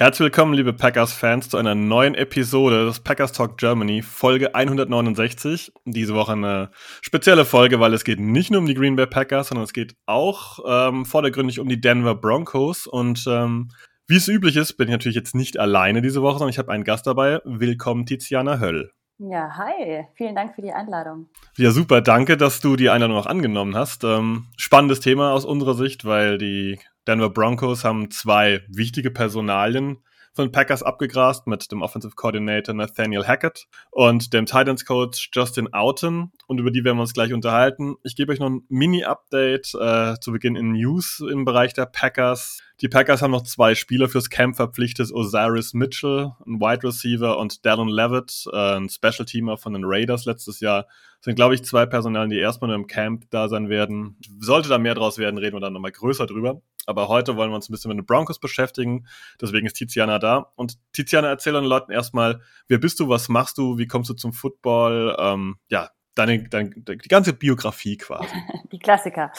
[0.00, 5.74] Herzlich willkommen, liebe Packers-Fans, zu einer neuen Episode des Packers Talk Germany, Folge 169.
[5.84, 6.70] Diese Woche eine
[7.02, 9.96] spezielle Folge, weil es geht nicht nur um die Green Bay Packers, sondern es geht
[10.06, 12.86] auch ähm, vordergründig um die Denver Broncos.
[12.86, 13.68] Und ähm,
[14.08, 16.72] wie es üblich ist, bin ich natürlich jetzt nicht alleine diese Woche, sondern ich habe
[16.72, 17.40] einen Gast dabei.
[17.44, 18.92] Willkommen, Tiziana Höll.
[19.18, 20.06] Ja, hi.
[20.14, 21.28] Vielen Dank für die Einladung.
[21.58, 22.00] Ja, super.
[22.00, 24.02] Danke, dass du die Einladung auch angenommen hast.
[24.04, 26.78] Ähm, spannendes Thema aus unserer Sicht, weil die
[27.10, 29.98] Denver Broncos haben zwei wichtige Personalien
[30.32, 36.30] von Packers abgegrast mit dem Offensive Coordinator Nathaniel Hackett und dem Titans Coach Justin Outen
[36.46, 37.96] und über die werden wir uns gleich unterhalten.
[38.04, 42.62] Ich gebe euch noch ein Mini-Update äh, zu Beginn in News im Bereich der Packers.
[42.80, 45.10] Die Packers haben noch zwei Spieler fürs Camp verpflichtet.
[45.12, 50.26] Osiris Mitchell, ein Wide Receiver, und Dallin Levitt, äh, ein Special Teamer von den Raiders
[50.26, 50.84] letztes Jahr.
[50.84, 54.16] Das sind, glaube ich, zwei Personalien, die erstmal nur im Camp da sein werden.
[54.38, 56.62] Sollte da mehr draus werden, reden wir dann nochmal größer drüber.
[56.86, 59.06] Aber heute wollen wir uns ein bisschen mit den Broncos beschäftigen.
[59.40, 60.52] Deswegen ist Tiziana da.
[60.56, 64.14] Und Tiziana, erzähl den Leuten erstmal, wer bist du, was machst du, wie kommst du
[64.14, 65.16] zum Football?
[65.18, 68.34] Ähm, ja, deine, deine, die ganze Biografie quasi.
[68.72, 69.32] Die Klassiker.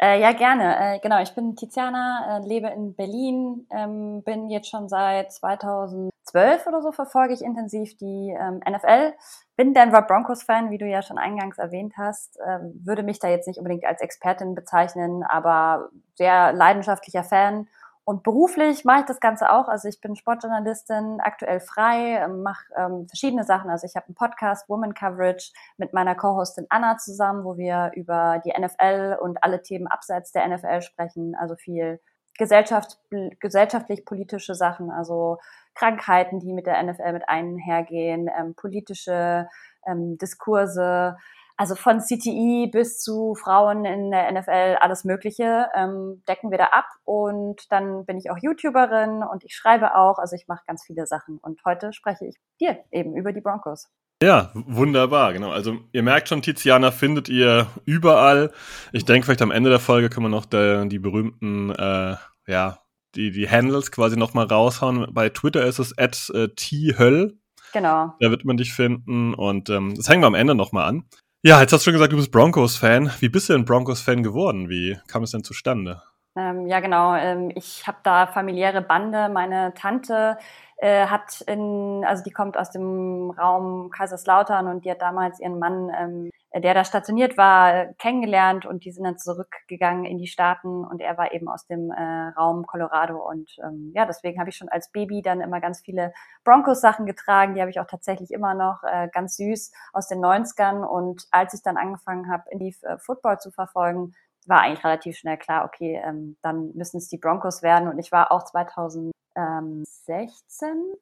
[0.00, 0.96] Äh, ja, gerne.
[0.96, 6.66] Äh, genau, ich bin Tiziana, äh, lebe in Berlin, ähm, bin jetzt schon seit 2012
[6.66, 9.12] oder so verfolge ich intensiv die ähm, NFL.
[9.56, 12.38] Bin Denver Broncos-Fan, wie du ja schon eingangs erwähnt hast.
[12.40, 17.68] Äh, würde mich da jetzt nicht unbedingt als Expertin bezeichnen, aber sehr leidenschaftlicher Fan
[18.08, 19.68] und beruflich mache ich das Ganze auch.
[19.68, 23.68] Also ich bin Sportjournalistin, aktuell frei, ähm, mache ähm, verschiedene Sachen.
[23.68, 28.40] Also ich habe einen Podcast, Woman Coverage, mit meiner Co-Hostin Anna zusammen, wo wir über
[28.42, 31.34] die NFL und alle Themen abseits der NFL sprechen.
[31.34, 32.00] Also viel
[32.38, 32.98] Gesellschaft,
[33.40, 35.36] gesellschaftlich-politische Sachen, also
[35.74, 39.50] Krankheiten, die mit der NFL mit einhergehen, ähm, politische
[39.86, 41.18] ähm, Diskurse,
[41.58, 46.66] also von CTI bis zu Frauen in der NFL, alles Mögliche ähm, decken wir da
[46.66, 46.86] ab.
[47.04, 50.18] Und dann bin ich auch YouTuberin und ich schreibe auch.
[50.18, 51.38] Also ich mache ganz viele Sachen.
[51.38, 53.88] Und heute spreche ich dir eben über die Broncos.
[54.22, 55.50] Ja, wunderbar, genau.
[55.50, 58.52] Also ihr merkt schon, Tiziana findet ihr überall.
[58.92, 62.16] Ich denke, vielleicht am Ende der Folge können wir noch der, die berühmten, äh,
[62.46, 62.78] ja,
[63.16, 65.08] die, die Handles quasi nochmal raushauen.
[65.12, 67.36] Bei Twitter ist es at äh, thöll.
[67.72, 68.14] Genau.
[68.20, 71.04] Da wird man dich finden und ähm, das hängen wir am Ende nochmal an.
[71.42, 73.12] Ja, jetzt hast du schon gesagt, du bist Broncos-Fan.
[73.20, 74.68] Wie bist du denn Broncos-Fan geworden?
[74.68, 76.02] Wie kam es denn zustande?
[76.34, 77.14] Ähm, ja, genau.
[77.14, 79.28] Ähm, ich habe da familiäre Bande.
[79.28, 80.36] Meine Tante
[80.78, 85.58] äh, hat in, also die kommt aus dem Raum Kaiserslautern und die hat damals ihren
[85.58, 90.84] Mann ähm, der da stationiert war, kennengelernt und die sind dann zurückgegangen in die Staaten
[90.84, 94.56] und er war eben aus dem äh, Raum Colorado und ähm, ja, deswegen habe ich
[94.56, 96.12] schon als Baby dann immer ganz viele
[96.44, 100.84] Broncos-Sachen getragen, die habe ich auch tatsächlich immer noch äh, ganz süß aus den 90ern
[100.84, 104.14] und als ich dann angefangen habe, in die äh, Football zu verfolgen,
[104.48, 108.12] war eigentlich relativ schnell klar, okay, ähm, dann müssen es die Broncos werden und ich
[108.12, 109.12] war auch 2016,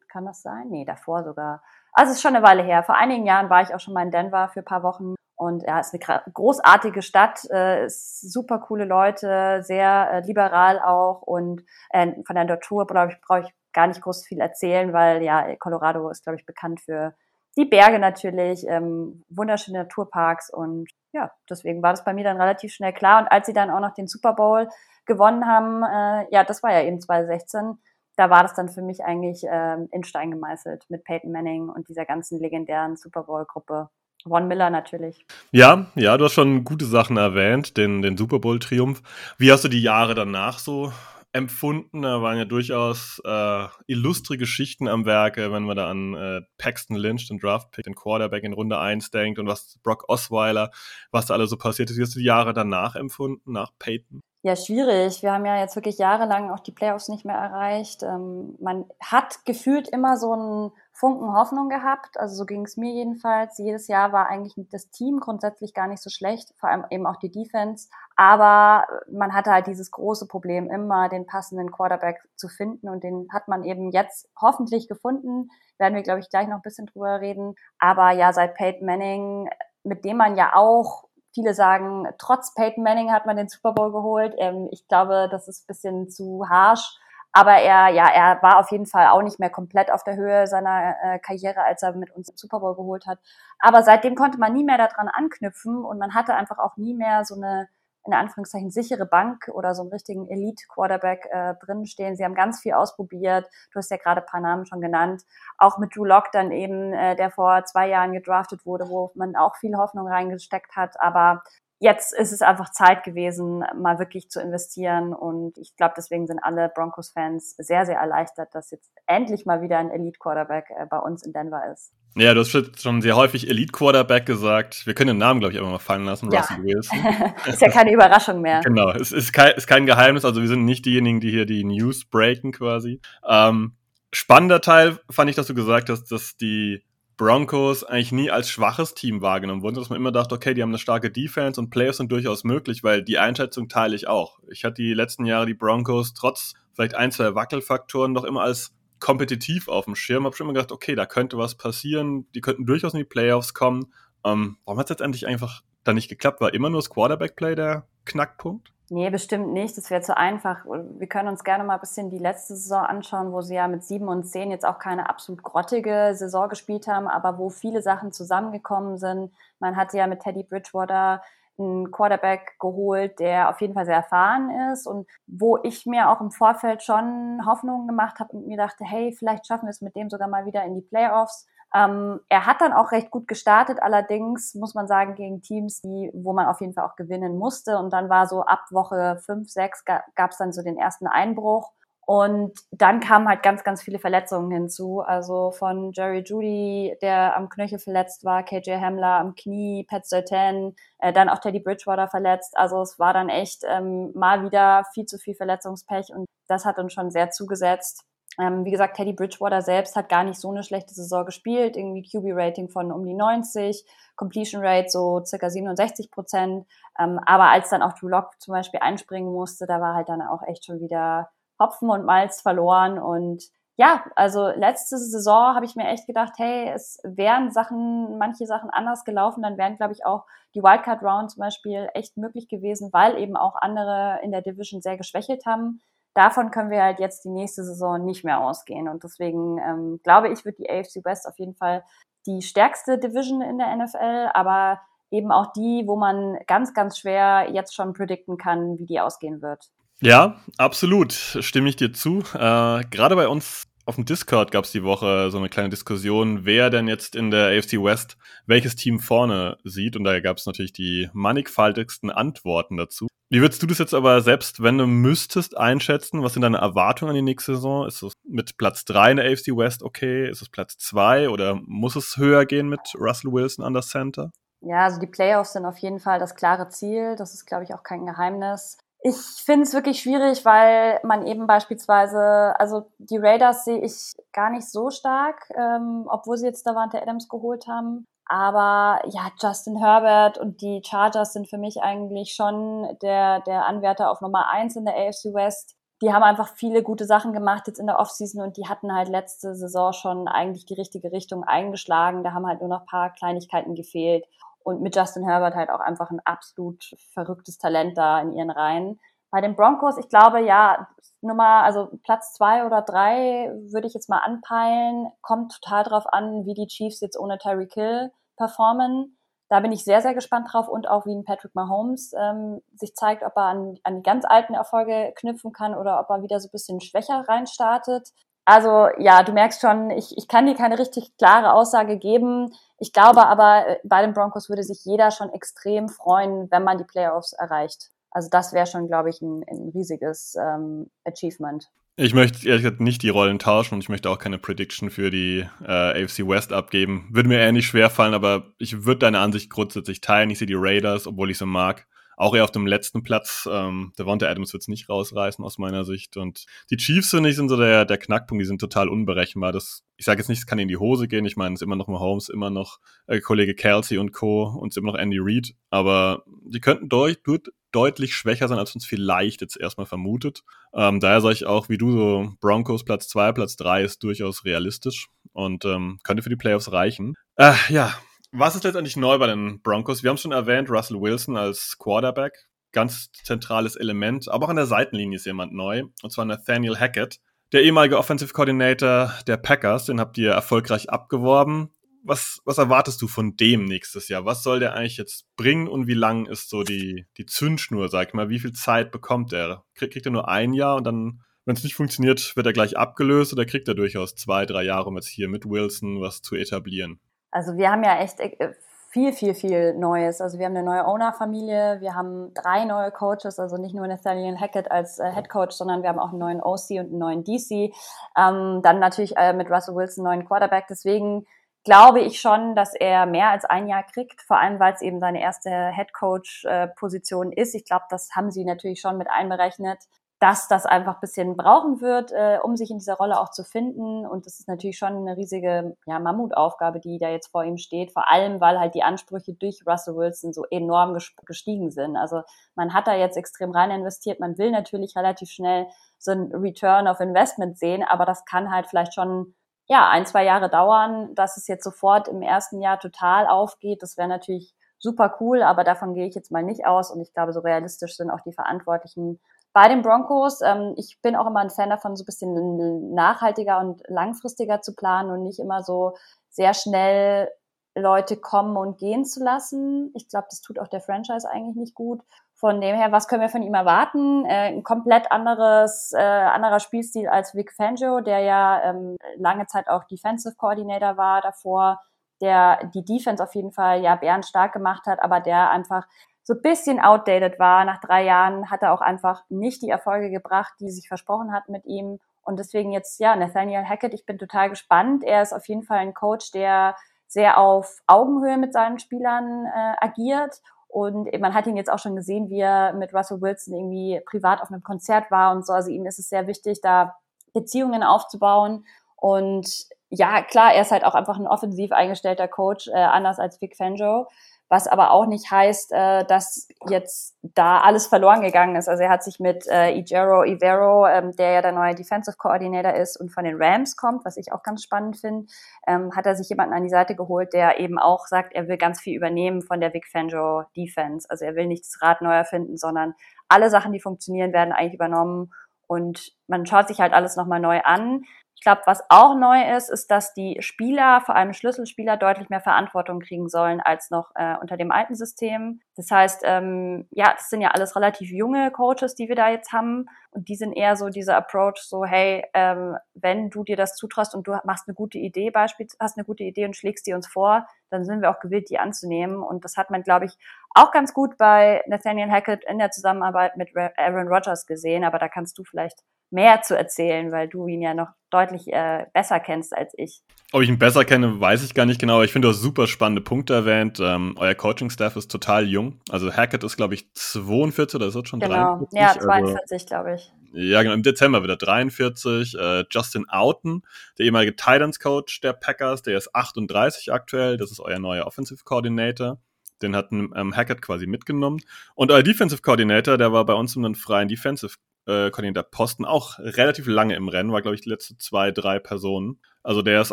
[0.09, 0.69] kann das sein?
[0.71, 1.63] Nee, davor sogar.
[1.93, 2.83] Also es ist schon eine Weile her.
[2.83, 5.63] Vor einigen Jahren war ich auch schon mal in Denver für ein paar Wochen und
[5.65, 12.13] ja, ist eine großartige Stadt, äh, super coole Leute, sehr äh, liberal auch und äh,
[12.27, 16.09] von der Natur, glaube ich, brauche ich gar nicht groß viel erzählen, weil ja, Colorado
[16.09, 17.15] ist, glaube ich, bekannt für
[17.59, 22.73] die Berge natürlich, ähm, wunderschöne Naturparks und ja, deswegen war das bei mir dann relativ
[22.73, 23.23] schnell klar.
[23.23, 24.69] Und als sie dann auch noch den Super Bowl
[25.07, 27.79] gewonnen haben, äh, ja, das war ja eben 2016,
[28.17, 31.89] da war das dann für mich eigentlich ähm, in Stein gemeißelt mit Peyton Manning und
[31.89, 33.89] dieser ganzen legendären Super Bowl-Gruppe.
[34.27, 35.25] Von Miller natürlich.
[35.53, 39.01] Ja, ja, du hast schon gute Sachen erwähnt, den, den Super Bowl-Triumph.
[39.39, 40.93] Wie hast du die Jahre danach so
[41.37, 42.03] empfunden?
[42.03, 46.97] Da waren ja durchaus äh, illustre Geschichten am Werke, wenn man da an äh, Paxton
[46.97, 50.71] Lynch, den Draftpick, den Quarterback in Runde 1 denkt und was Brock Osweiler,
[51.11, 51.99] was da alles so passiert ist.
[51.99, 54.21] Wie hast du die Jahre danach empfunden, nach Peyton?
[54.43, 55.23] Ja, schwierig.
[55.23, 58.03] Wir haben ja jetzt wirklich jahrelang auch die Playoffs nicht mehr erreicht.
[58.03, 62.19] Ähm, man hat gefühlt immer so einen Funken Hoffnung gehabt.
[62.19, 63.59] Also so ging es mir jedenfalls.
[63.59, 67.17] Jedes Jahr war eigentlich das Team grundsätzlich gar nicht so schlecht, vor allem eben auch
[67.17, 67.89] die Defense.
[68.17, 72.89] Aber man hatte halt dieses große Problem, immer den passenden Quarterback zu finden.
[72.89, 75.51] Und den hat man eben jetzt hoffentlich gefunden.
[75.79, 77.55] Werden wir, glaube ich, gleich noch ein bisschen drüber reden.
[77.79, 79.51] Aber ja, seit Peyton Manning,
[79.85, 81.07] mit dem man ja auch
[81.37, 84.35] Viele sagen, trotz Peyton Manning hat man den Super Bowl geholt.
[84.39, 86.99] Ähm, ich glaube, das ist ein bisschen zu harsh.
[87.37, 90.47] Aber er, ja, er war auf jeden Fall auch nicht mehr komplett auf der Höhe
[90.47, 93.19] seiner äh, Karriere, als er mit uns den Super Bowl geholt hat.
[93.59, 97.27] Aber seitdem konnte man nie mehr daran anknüpfen und man hatte einfach auch nie mehr
[97.27, 97.69] so eine
[98.07, 102.17] in Anführungszeichen sichere Bank oder so einen richtigen Elite-Quarterback äh, drinstehen.
[102.17, 103.47] Sie haben ganz viel ausprobiert.
[103.73, 105.23] Du hast ja gerade ein paar Namen schon genannt.
[105.59, 109.37] Auch mit Drew Lock dann eben, äh, der vor zwei Jahren gedraftet wurde, wo man
[109.37, 110.99] auch viel Hoffnung reingesteckt hat.
[111.01, 111.43] Aber
[111.79, 115.13] jetzt ist es einfach Zeit gewesen, mal wirklich zu investieren.
[115.13, 119.79] Und ich glaube, deswegen sind alle Broncos-Fans sehr, sehr erleichtert, dass jetzt endlich mal wieder
[119.79, 121.93] ein Elite-Quarterback äh, bei uns in Denver ist.
[122.15, 124.87] Ja, du hast schon sehr häufig Elite-Quarterback gesagt.
[124.87, 126.41] Wir können den Namen, glaube ich, einfach mal fallen lassen, ja.
[126.41, 126.99] Russell Wilson.
[127.47, 128.63] ist ja keine Überraschung mehr.
[128.63, 130.25] Genau, es ist kein, ist kein Geheimnis.
[130.25, 133.01] Also wir sind nicht diejenigen, die hier die News breaken quasi.
[133.29, 133.77] Ähm,
[134.13, 136.83] spannender Teil fand ich, dass du gesagt hast, dass die
[137.17, 140.71] Broncos eigentlich nie als schwaches Team wahrgenommen wurden, dass man immer dachte, okay, die haben
[140.71, 144.39] eine starke Defense und Playoffs sind durchaus möglich, weil die Einschätzung teile ich auch.
[144.51, 148.75] Ich hatte die letzten Jahre die Broncos trotz vielleicht ein, zwei Wackelfaktoren noch immer als
[148.99, 152.67] kompetitiv auf dem Schirm, habe schon immer gedacht, okay, da könnte was passieren, die könnten
[152.67, 153.93] durchaus in die Playoffs kommen.
[154.25, 156.41] Ähm, warum hat es letztendlich einfach da nicht geklappt?
[156.41, 158.73] War immer nur das Quarterback-Play der Knackpunkt?
[158.89, 159.77] Nee, bestimmt nicht.
[159.77, 160.65] Das wäre zu einfach.
[160.65, 163.83] Wir können uns gerne mal ein bisschen die letzte Saison anschauen, wo sie ja mit
[163.83, 168.13] sieben und zehn jetzt auch keine absolut grottige Saison gespielt haben, aber wo viele Sachen
[168.13, 169.33] zusammengekommen sind.
[169.59, 171.21] Man hatte ja mit Teddy Bridgewater
[171.59, 176.21] einen Quarterback geholt, der auf jeden Fall sehr erfahren ist und wo ich mir auch
[176.21, 179.97] im Vorfeld schon Hoffnungen gemacht habe und mir dachte, hey, vielleicht schaffen wir es mit
[179.97, 181.47] dem sogar mal wieder in die Playoffs.
[181.75, 186.11] Ähm, er hat dann auch recht gut gestartet, allerdings muss man sagen, gegen Teams, die,
[186.15, 187.79] wo man auf jeden Fall auch gewinnen musste.
[187.79, 191.73] Und dann war so ab Woche 5, 6 gab es dann so den ersten Einbruch.
[192.07, 195.01] Und dann kamen halt ganz, ganz viele Verletzungen hinzu.
[195.01, 200.77] Also von Jerry Judy, der am Knöchel verletzt war, KJ Hamler am Knie, Pat Sertan,
[201.01, 202.57] äh, dann auch Teddy Bridgewater verletzt.
[202.57, 206.79] Also es war dann echt ähm, mal wieder viel zu viel Verletzungspech und das hat
[206.79, 208.05] uns schon sehr zugesetzt.
[208.39, 211.77] Ähm, wie gesagt, Teddy Bridgewater selbst hat gar nicht so eine schlechte Saison gespielt.
[211.77, 213.85] Irgendwie QB-Rating von um die 90,
[214.15, 216.67] Completion Rate so circa 67 Prozent.
[216.99, 220.23] Ähm, aber als dann auch Drew Lock zum Beispiel einspringen musste, da war halt dann
[220.23, 222.99] auch echt schon wieder Hopfen und Malz verloren.
[222.99, 223.45] Und
[223.77, 228.71] ja, also letzte Saison habe ich mir echt gedacht, hey, es wären Sachen, manche Sachen
[228.71, 230.25] anders gelaufen, dann wären, glaube ich, auch
[230.55, 234.81] die Wildcard Round zum Beispiel echt möglich gewesen, weil eben auch andere in der Division
[234.81, 235.83] sehr geschwächelt haben
[236.17, 238.89] davon können wir halt jetzt die nächste Saison nicht mehr ausgehen.
[238.89, 241.85] Und deswegen ähm, glaube ich, wird die AFC West auf jeden Fall
[242.27, 244.81] die stärkste Division in der NFL, aber
[245.11, 249.43] eben auch die, wo man ganz, ganz schwer jetzt schon predikten kann, wie die ausgehen
[249.43, 249.71] wird.
[250.01, 251.13] Ja, absolut.
[251.13, 252.19] Stimme ich dir zu.
[252.35, 256.45] Äh, Gerade bei uns auf dem Discord gab es die Woche so eine kleine Diskussion,
[256.45, 259.97] wer denn jetzt in der AFC West welches Team vorne sieht.
[259.97, 263.07] Und da gab es natürlich die mannigfaltigsten Antworten dazu.
[263.29, 266.23] Wie würdest du das jetzt aber selbst, wenn du müsstest, einschätzen?
[266.23, 267.87] Was sind deine Erwartungen an die nächste Saison?
[267.87, 270.29] Ist es mit Platz 3 in der AFC West okay?
[270.29, 274.31] Ist es Platz 2 oder muss es höher gehen mit Russell Wilson an das Center?
[274.61, 277.15] Ja, also die Playoffs sind auf jeden Fall das klare Ziel.
[277.17, 278.79] Das ist, glaube ich, auch kein Geheimnis.
[279.09, 279.15] Ich
[279.45, 284.69] finde es wirklich schwierig, weil man eben beispielsweise, also die Raiders sehe ich gar nicht
[284.69, 288.05] so stark, ähm, obwohl sie jetzt Davante Adams geholt haben.
[288.25, 294.11] Aber ja, Justin Herbert und die Chargers sind für mich eigentlich schon der, der Anwärter
[294.11, 295.77] auf Nummer eins in der AFC West.
[296.03, 299.09] Die haben einfach viele gute Sachen gemacht jetzt in der Offseason und die hatten halt
[299.09, 302.25] letzte Saison schon eigentlich die richtige Richtung eingeschlagen.
[302.25, 304.25] Da haben halt nur noch paar Kleinigkeiten gefehlt.
[304.67, 306.83] Und mit Justin Herbert halt auch einfach ein absolut
[307.15, 308.99] verrücktes Talent da in ihren Reihen.
[309.31, 310.89] Bei den Broncos, ich glaube, ja,
[311.21, 315.07] Nummer, also Platz zwei oder drei würde ich jetzt mal anpeilen.
[315.23, 319.17] Kommt total drauf an, wie die Chiefs jetzt ohne Terry Kill performen.
[319.49, 322.97] Da bin ich sehr, sehr gespannt drauf und auch wie ein Patrick Mahomes ähm, sich
[322.97, 326.41] zeigt, ob er an, an die ganz alten Erfolge knüpfen kann oder ob er wieder
[326.41, 328.11] so ein bisschen schwächer reinstartet.
[328.47, 332.53] Also ja, du merkst schon, ich, ich kann dir keine richtig klare Aussage geben.
[332.79, 336.79] Ich glaube aber, äh, bei den Broncos würde sich jeder schon extrem freuen, wenn man
[336.79, 337.91] die Playoffs erreicht.
[338.13, 341.69] Also das wäre schon, glaube ich, ein, ein riesiges ähm, Achievement.
[341.97, 345.11] Ich möchte ehrlich gesagt nicht die Rollen tauschen und ich möchte auch keine Prediction für
[345.11, 347.09] die äh, AFC West abgeben.
[347.11, 350.31] Würde mir eher nicht schwer fallen, aber ich würde deine Ansicht grundsätzlich teilen.
[350.31, 351.87] Ich sehe die Raiders, obwohl ich sie mag,
[352.17, 353.47] auch eher auf dem letzten Platz.
[353.51, 356.17] Ähm, Devonta Adams wird es nicht rausreißen aus meiner Sicht.
[356.17, 358.43] Und die Chiefs, finde ich, sind so der, der Knackpunkt.
[358.43, 359.53] Die sind total unberechenbar.
[359.53, 361.27] Das, ich sage jetzt nicht, es kann in die Hose gehen.
[361.27, 364.45] Ich meine, es ist immer noch Mahomes, immer noch äh, Kollege Kelsey und Co.
[364.45, 365.55] und es ist immer noch Andy Reid.
[365.69, 370.43] Aber die könnten durch, durch, deutlich schwächer sein, als uns vielleicht jetzt erstmal vermutet.
[370.73, 374.47] Ähm, daher sage ich auch, wie du so, Broncos Platz 2, Platz 3 ist durchaus
[374.47, 377.15] realistisch und ähm, könnte für die Playoffs reichen.
[377.37, 377.93] Äh, ja,
[378.39, 380.03] was ist letztendlich neu bei den Broncos?
[380.03, 382.49] Wir haben schon erwähnt, Russell Wilson als Quarterback.
[382.73, 384.29] ganz zentrales Element.
[384.29, 387.21] Aber auch an der Seitenlinie ist jemand neu, und zwar Nathaniel Hackett,
[387.53, 389.87] der ehemalige Offensive Coordinator der Packers.
[389.87, 391.71] Den habt ihr erfolgreich abgeworben.
[392.03, 394.27] Was, was erwartest du von dem nächstes Jahr?
[394.27, 398.09] Was soll der eigentlich jetzt bringen und wie lang ist so die, die Zündschnur, sag
[398.09, 398.29] ich mal?
[398.29, 399.65] Wie viel Zeit bekommt er?
[399.75, 402.77] Krieg, kriegt er nur ein Jahr und dann wenn es nicht funktioniert, wird er gleich
[402.77, 406.35] abgelöst oder kriegt er durchaus zwei, drei Jahre, um jetzt hier mit Wilson was zu
[406.35, 406.99] etablieren?
[407.31, 408.55] Also wir haben ja echt äh,
[408.97, 410.21] viel, viel, viel Neues.
[410.21, 414.41] Also wir haben eine neue Owner-Familie, wir haben drei neue Coaches, also nicht nur Nathaniel
[414.41, 417.25] Hackett als äh, Head Coach, sondern wir haben auch einen neuen OC und einen neuen
[417.25, 417.75] DC.
[418.17, 420.67] Ähm, dann natürlich äh, mit Russell Wilson einen neuen Quarterback.
[420.71, 421.27] Deswegen
[421.63, 425.01] glaube ich schon, dass er mehr als ein Jahr kriegt, vor allem weil es eben
[425.01, 427.55] seine erste Head Coach-Position äh, ist.
[427.55, 429.81] Ich glaube, das haben sie natürlich schon mit einberechnet
[430.19, 433.45] dass das einfach ein bisschen brauchen wird, äh, um sich in dieser Rolle auch zu
[433.45, 434.07] finden.
[434.07, 437.93] Und das ist natürlich schon eine riesige ja, Mammutaufgabe, die da jetzt vor ihm steht.
[437.93, 440.97] Vor allem, weil halt die Ansprüche durch Russell Wilson so enorm
[441.27, 441.97] gestiegen sind.
[441.97, 442.23] Also
[442.55, 444.19] man hat da jetzt extrem rein investiert.
[444.19, 445.67] Man will natürlich relativ schnell
[445.99, 449.35] so ein Return of Investment sehen, aber das kann halt vielleicht schon
[449.67, 453.83] ja ein, zwei Jahre dauern, dass es jetzt sofort im ersten Jahr total aufgeht.
[453.83, 456.91] Das wäre natürlich super cool, aber davon gehe ich jetzt mal nicht aus.
[456.91, 459.21] Und ich glaube, so realistisch sind auch die Verantwortlichen
[459.57, 460.43] bei den Broncos.
[460.43, 464.75] Ähm, ich bin auch immer ein Fan davon, so ein bisschen nachhaltiger und langfristiger zu
[464.75, 465.95] planen und nicht immer so
[466.29, 467.31] sehr schnell
[467.75, 469.93] Leute kommen und gehen zu lassen.
[469.95, 472.03] Ich glaube, das tut auch der Franchise eigentlich nicht gut.
[472.35, 474.27] Von dem her, was können wir von ihm erwarten?
[474.27, 479.69] Äh, ein komplett anderes, äh, anderer Spielstil als Vic Fangio, der ja ähm, lange Zeit
[479.69, 481.81] auch Defensive Coordinator war davor,
[482.21, 485.87] der die Defense auf jeden Fall ja bärenstark gemacht hat, aber der einfach
[486.27, 487.65] so ein bisschen outdated war.
[487.65, 491.49] Nach drei Jahren hat er auch einfach nicht die Erfolge gebracht, die sich versprochen hat
[491.49, 492.01] mit ihm.
[492.25, 495.05] Und deswegen jetzt, ja, Nathaniel Hackett, ich bin total gespannt.
[495.05, 496.75] Er ist auf jeden Fall ein Coach, der
[497.07, 500.43] sehr auf Augenhöhe mit seinen Spielern äh, agiert.
[500.67, 504.43] Und man hat ihn jetzt auch schon gesehen, wie er mit Russell Wilson irgendwie privat
[504.43, 505.53] auf einem Konzert war und so.
[505.53, 506.97] Also ihm ist es sehr wichtig, da
[507.35, 508.67] Beziehungen aufzubauen.
[508.97, 513.41] Und ja, klar, er ist halt auch einfach ein offensiv eingestellter Coach, äh, anders als
[513.41, 514.09] Vic Fangio
[514.49, 518.69] was aber auch nicht heißt, äh, dass jetzt da alles verloren gegangen ist.
[518.69, 522.75] Also er hat sich mit äh, Ijero Ivero, ähm, der ja der neue Defensive Coordinator
[522.75, 525.27] ist und von den Rams kommt, was ich auch ganz spannend finde,
[525.67, 528.57] ähm, hat er sich jemanden an die Seite geholt, der eben auch sagt, er will
[528.57, 531.09] ganz viel übernehmen von der Vic Fangio Defense.
[531.11, 532.95] Also er will nicht das Rad neu erfinden, sondern
[533.29, 535.33] alle Sachen, die funktionieren, werden eigentlich übernommen
[535.67, 538.05] und man schaut sich halt alles nochmal neu an.
[538.39, 542.43] Ich glaube, was auch neu ist, ist, dass die Spieler, vor allem Schlüsselspieler, deutlich mehr
[542.43, 545.63] Verantwortung kriegen sollen als noch äh, unter dem alten System.
[545.75, 549.53] Das heißt, ähm, ja, das sind ja alles relativ junge Coaches, die wir da jetzt
[549.53, 549.87] haben.
[550.11, 554.15] Und die sind eher so dieser Approach, so, hey, ähm, wenn du dir das zutraust
[554.15, 557.07] und du machst eine gute Idee, beispielsweise hast eine gute Idee und schlägst die uns
[557.07, 559.23] vor, dann sind wir auch gewillt, die anzunehmen.
[559.23, 560.13] Und das hat man, glaube ich,
[560.55, 564.85] auch ganz gut bei Nathaniel Hackett in der Zusammenarbeit mit Aaron Rodgers gesehen.
[564.85, 568.87] Aber da kannst du vielleicht mehr zu erzählen, weil du ihn ja noch deutlich äh,
[568.93, 570.03] besser kennst als ich.
[570.33, 572.03] Ob ich ihn besser kenne, weiß ich gar nicht genau.
[572.03, 573.79] Ich finde, du hast super spannende Punkte erwähnt.
[573.81, 575.81] Ähm, euer Coaching-Staff ist total jung.
[575.89, 578.59] Also Hackett ist, glaube ich, 42 oder ist das schon genau.
[578.59, 578.81] 43?
[578.81, 580.13] Ja, 42, also, glaube ich.
[580.33, 580.75] Ja, genau.
[580.75, 582.35] Im Dezember wieder 43.
[582.35, 583.63] Äh, Justin Outen,
[583.99, 587.37] der ehemalige Titans-Coach der Packers, der ist 38 aktuell.
[587.37, 589.19] Das ist euer neuer Offensive Coordinator.
[589.63, 591.41] Den hat ähm, Hackett quasi mitgenommen.
[591.75, 595.85] Und euer Defensive Coordinator, der war bei uns um einen freien Defensive äh, Coordinator Posten
[595.85, 599.21] auch relativ lange im Rennen, war, glaube ich, die letzten zwei, drei Personen.
[599.43, 599.93] Also der ist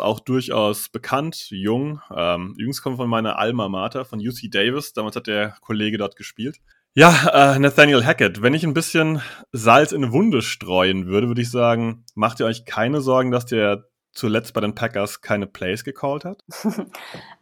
[0.00, 2.00] auch durchaus bekannt, jung.
[2.14, 4.92] Ähm, übrigens kommt von meiner Alma Mater, von UC Davis.
[4.92, 6.58] Damals hat der Kollege dort gespielt.
[6.96, 9.20] Ja, äh, Nathaniel Hackett, wenn ich ein bisschen
[9.50, 13.46] Salz in eine Wunde streuen würde, würde ich sagen, macht ihr euch keine Sorgen, dass
[13.46, 16.42] der zuletzt bei den Packers keine Plays gecallt hat?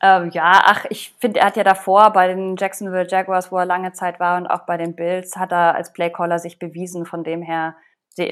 [0.02, 3.66] ähm, ja, ach, ich finde, er hat ja davor bei den Jacksonville Jaguars, wo er
[3.66, 7.06] lange Zeit war und auch bei den Bills, hat er als Playcaller sich bewiesen.
[7.06, 7.76] Von dem her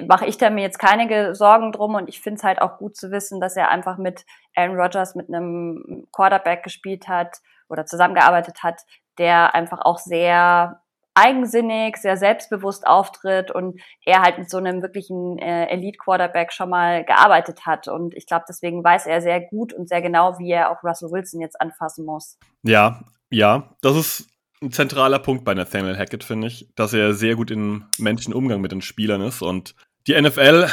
[0.07, 2.97] mache ich da mir jetzt keine Sorgen drum und ich finde es halt auch gut
[2.97, 8.63] zu wissen, dass er einfach mit Aaron Rodgers, mit einem Quarterback gespielt hat oder zusammengearbeitet
[8.63, 8.83] hat,
[9.19, 10.83] der einfach auch sehr
[11.21, 17.05] eigensinnig, sehr selbstbewusst auftritt und er halt mit so einem wirklichen äh, Elite-Quarterback schon mal
[17.05, 17.89] gearbeitet hat.
[17.89, 21.11] Und ich glaube, deswegen weiß er sehr gut und sehr genau, wie er auch Russell
[21.11, 22.39] Wilson jetzt anfassen muss.
[22.63, 24.29] Ja, ja, das ist
[24.63, 28.73] ein zentraler Punkt bei Nathaniel Hackett, finde ich, dass er sehr gut im Menschenumgang mit
[28.73, 29.43] den Spielern ist.
[29.43, 29.75] Und
[30.07, 30.69] die NFL,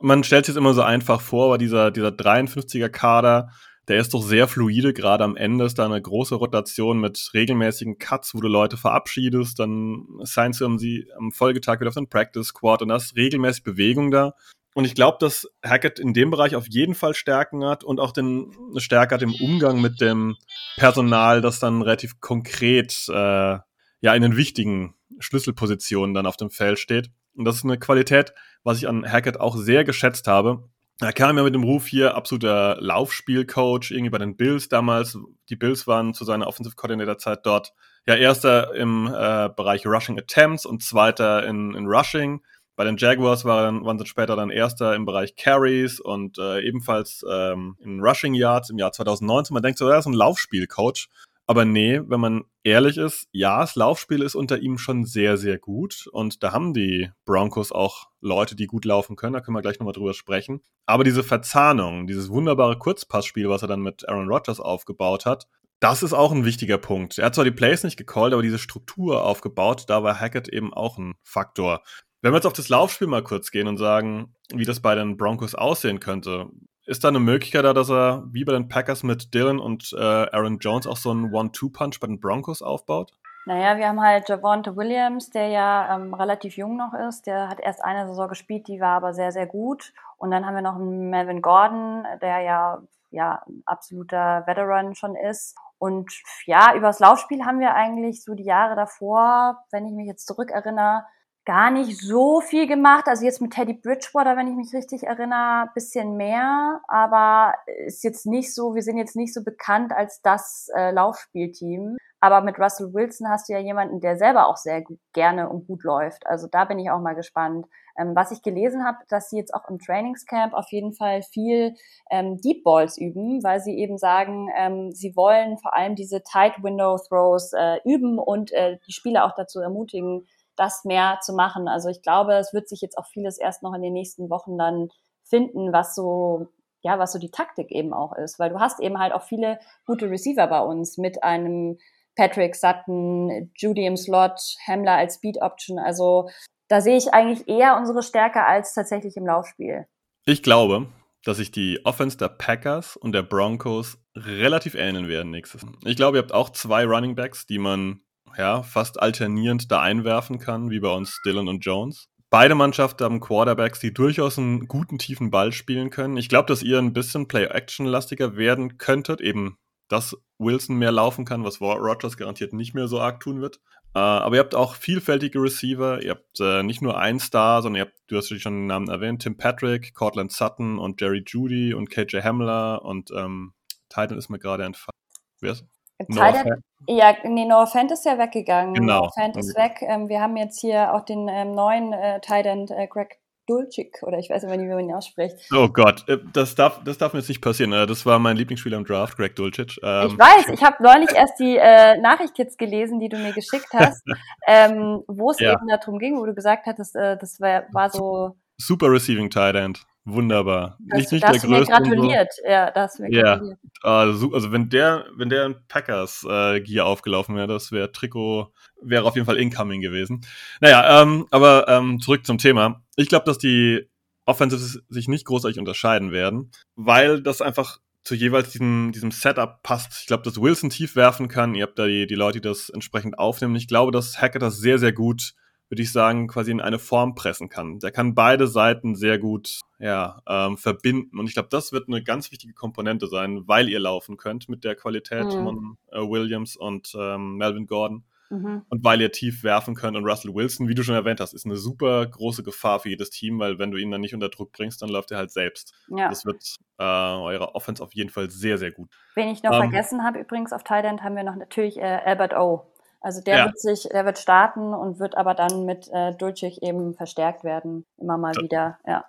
[0.00, 3.50] man stellt sich jetzt immer so einfach vor, aber dieser, dieser 53er-Kader,
[3.88, 4.92] der ist doch sehr fluide.
[4.92, 9.58] Gerade am Ende ist da eine große Rotation mit regelmäßigen Cuts, wo du Leute verabschiedest.
[9.58, 13.16] Dann signst du um sie am Folgetag wieder auf den Practice Squad und da ist
[13.16, 14.34] regelmäßig Bewegung da.
[14.74, 18.12] Und ich glaube, dass Hackett in dem Bereich auf jeden Fall Stärken hat und auch
[18.12, 20.36] den, eine Stärke hat im Umgang mit dem
[20.76, 23.58] Personal, das dann relativ konkret äh,
[24.00, 27.10] ja in den wichtigen Schlüsselpositionen dann auf dem Feld steht.
[27.34, 30.68] Und das ist eine Qualität, was ich an Hackett auch sehr geschätzt habe.
[31.00, 35.16] Er kam ja mit dem Ruf hier absoluter Laufspielcoach, irgendwie bei den Bills damals.
[35.48, 37.72] Die Bills waren zu seiner Offensive Coordinator Zeit dort
[38.04, 42.40] ja erster im äh, Bereich Rushing Attempts und zweiter in, in Rushing.
[42.74, 47.24] Bei den Jaguars waren, waren sie später dann erster im Bereich Carries und äh, ebenfalls
[47.30, 49.54] ähm, in Rushing Yards im Jahr 2019.
[49.54, 51.08] Man denkt so, er ist ein Laufspielcoach.
[51.50, 55.58] Aber nee, wenn man ehrlich ist, ja, das Laufspiel ist unter ihm schon sehr, sehr
[55.58, 56.06] gut.
[56.12, 59.32] Und da haben die Broncos auch Leute, die gut laufen können.
[59.32, 60.60] Da können wir gleich nochmal drüber sprechen.
[60.84, 65.46] Aber diese Verzahnung, dieses wunderbare Kurzpassspiel, was er dann mit Aaron Rodgers aufgebaut hat,
[65.80, 67.16] das ist auch ein wichtiger Punkt.
[67.16, 70.74] Er hat zwar die Plays nicht gecallt, aber diese Struktur aufgebaut, da war Hackett eben
[70.74, 71.82] auch ein Faktor.
[72.20, 75.16] Wenn wir jetzt auf das Laufspiel mal kurz gehen und sagen, wie das bei den
[75.16, 76.50] Broncos aussehen könnte,
[76.88, 80.02] ist da eine Möglichkeit da, dass er wie bei den Packers mit Dylan und äh,
[80.02, 83.12] Aaron Jones auch so einen One-Two-Punch bei den Broncos aufbaut?
[83.44, 87.26] Naja, wir haben halt Javonte Williams, der ja ähm, relativ jung noch ist.
[87.26, 89.92] Der hat erst eine Saison gespielt, die war aber sehr, sehr gut.
[90.16, 95.14] Und dann haben wir noch einen Melvin Gordon, der ja, ja ein absoluter Veteran schon
[95.14, 95.56] ist.
[95.78, 96.10] Und
[96.46, 101.04] ja, übers Laufspiel haben wir eigentlich so die Jahre davor, wenn ich mich jetzt zurückerinnere,
[101.48, 103.08] gar nicht so viel gemacht.
[103.08, 107.54] Also jetzt mit Teddy Bridgewater, wenn ich mich richtig erinnere, bisschen mehr, aber
[107.86, 111.96] ist jetzt nicht so, wir sind jetzt nicht so bekannt als das äh, Laufspielteam.
[112.20, 115.84] Aber mit Russell Wilson hast du ja jemanden, der selber auch sehr gerne und gut
[115.84, 116.26] läuft.
[116.26, 117.66] Also da bin ich auch mal gespannt.
[117.96, 121.74] Ähm, was ich gelesen habe, dass sie jetzt auch im Trainingscamp auf jeden Fall viel
[122.10, 126.62] ähm, Deep Balls üben, weil sie eben sagen, ähm, sie wollen vor allem diese Tight
[126.62, 130.26] Window Throws äh, üben und äh, die Spieler auch dazu ermutigen,
[130.58, 131.68] das mehr zu machen.
[131.68, 134.58] Also ich glaube, es wird sich jetzt auch vieles erst noch in den nächsten Wochen
[134.58, 134.88] dann
[135.24, 136.48] finden, was so
[136.82, 139.58] ja, was so die Taktik eben auch ist, weil du hast eben halt auch viele
[139.84, 141.78] gute Receiver bei uns mit einem
[142.14, 145.78] Patrick Sutton, Judy im Slot, Hamler als Speed Option.
[145.78, 146.28] Also
[146.68, 149.86] da sehe ich eigentlich eher unsere Stärke als tatsächlich im Laufspiel.
[150.24, 150.88] Ich glaube,
[151.24, 155.64] dass sich die Offense der Packers und der Broncos relativ ähneln werden nächstes.
[155.84, 158.00] Ich glaube, ihr habt auch zwei Running Backs, die man
[158.36, 162.08] ja, fast alternierend da einwerfen kann, wie bei uns Dylan und Jones.
[162.30, 166.18] Beide Mannschaften haben Quarterbacks, die durchaus einen guten tiefen Ball spielen können.
[166.18, 169.56] Ich glaube, dass ihr ein bisschen Play-Action-lastiger werden könntet, eben
[169.88, 173.60] dass Wilson mehr laufen kann, was Rogers garantiert nicht mehr so arg tun wird.
[173.94, 176.02] Äh, aber ihr habt auch vielfältige Receiver.
[176.02, 178.88] Ihr habt äh, nicht nur einen Star, sondern ihr habt, du hast schon den Namen
[178.88, 183.54] erwähnt, Tim Patrick, Cortland Sutton und Jerry Judy und KJ Hamler und ähm,
[183.88, 184.92] Titan ist mir gerade entfallen.
[185.40, 185.64] Wer ist?
[186.08, 186.44] Noah
[186.86, 188.74] ja, nee, Noah Fant ist ja weggegangen.
[188.74, 189.00] Genau.
[189.00, 189.82] Noah Fant ist weg.
[189.82, 194.18] Ähm, wir haben jetzt hier auch den ähm, neuen äh, Titan äh, Greg Dulcik oder
[194.18, 195.36] ich weiß immer nicht, wie man ihn ausspricht.
[195.54, 197.72] Oh Gott, äh, das darf, das darf mir jetzt nicht passieren.
[197.72, 199.80] Äh, das war mein Lieblingsspieler im Draft, Greg Dulcich.
[199.82, 203.32] Ähm, ich weiß, ich habe neulich erst die äh, Nachricht jetzt gelesen, die du mir
[203.32, 204.02] geschickt hast,
[204.46, 205.52] ähm, wo es ja.
[205.52, 208.36] eben darum ging, wo du gesagt hattest, äh, das war, war so.
[208.58, 209.82] Super Receiving Tight End.
[210.10, 210.78] Wunderbar.
[210.80, 211.72] Das, nicht nicht das der größte.
[211.72, 212.32] Mir gratuliert.
[212.32, 212.48] So.
[212.48, 213.22] Ja, das mir yeah.
[213.36, 213.58] gratuliert.
[213.82, 218.52] Also, also wenn der, wenn der in Packers äh, Gear aufgelaufen wäre, das wäre Trikot,
[218.80, 220.22] wäre auf jeden Fall incoming gewesen.
[220.60, 222.82] Naja, ähm, aber ähm, zurück zum Thema.
[222.96, 223.86] Ich glaube, dass die
[224.24, 230.00] Offensives sich nicht großartig unterscheiden werden, weil das einfach zu jeweils diesem, diesem Setup passt.
[230.00, 231.54] Ich glaube, dass Wilson tief werfen kann.
[231.54, 233.56] Ihr habt da die, die Leute, die das entsprechend aufnehmen.
[233.56, 235.34] Ich glaube, dass Hackett das sehr, sehr gut
[235.68, 237.78] würde ich sagen, quasi in eine Form pressen kann.
[237.78, 241.18] Der kann beide Seiten sehr gut ja, ähm, verbinden.
[241.18, 244.64] Und ich glaube, das wird eine ganz wichtige Komponente sein, weil ihr laufen könnt mit
[244.64, 245.44] der Qualität mhm.
[245.44, 248.04] von äh, Williams und ähm, Melvin Gordon.
[248.30, 248.62] Mhm.
[248.68, 251.46] Und weil ihr tief werfen könnt und Russell Wilson, wie du schon erwähnt hast, ist
[251.46, 254.52] eine super große Gefahr für jedes Team, weil wenn du ihn dann nicht unter Druck
[254.52, 255.74] bringst, dann läuft er halt selbst.
[255.88, 256.08] Ja.
[256.08, 258.90] Das wird äh, eure Offense auf jeden Fall sehr, sehr gut.
[259.14, 262.34] Wen ich noch ähm, vergessen habe, übrigens auf Thailand haben wir noch natürlich äh, Albert
[262.34, 262.66] O.
[263.00, 263.44] Also der ja.
[263.46, 267.86] wird sich, der wird starten und wird aber dann mit äh, Dulcich eben verstärkt werden,
[267.96, 268.42] immer mal ja.
[268.42, 269.04] wieder, ja.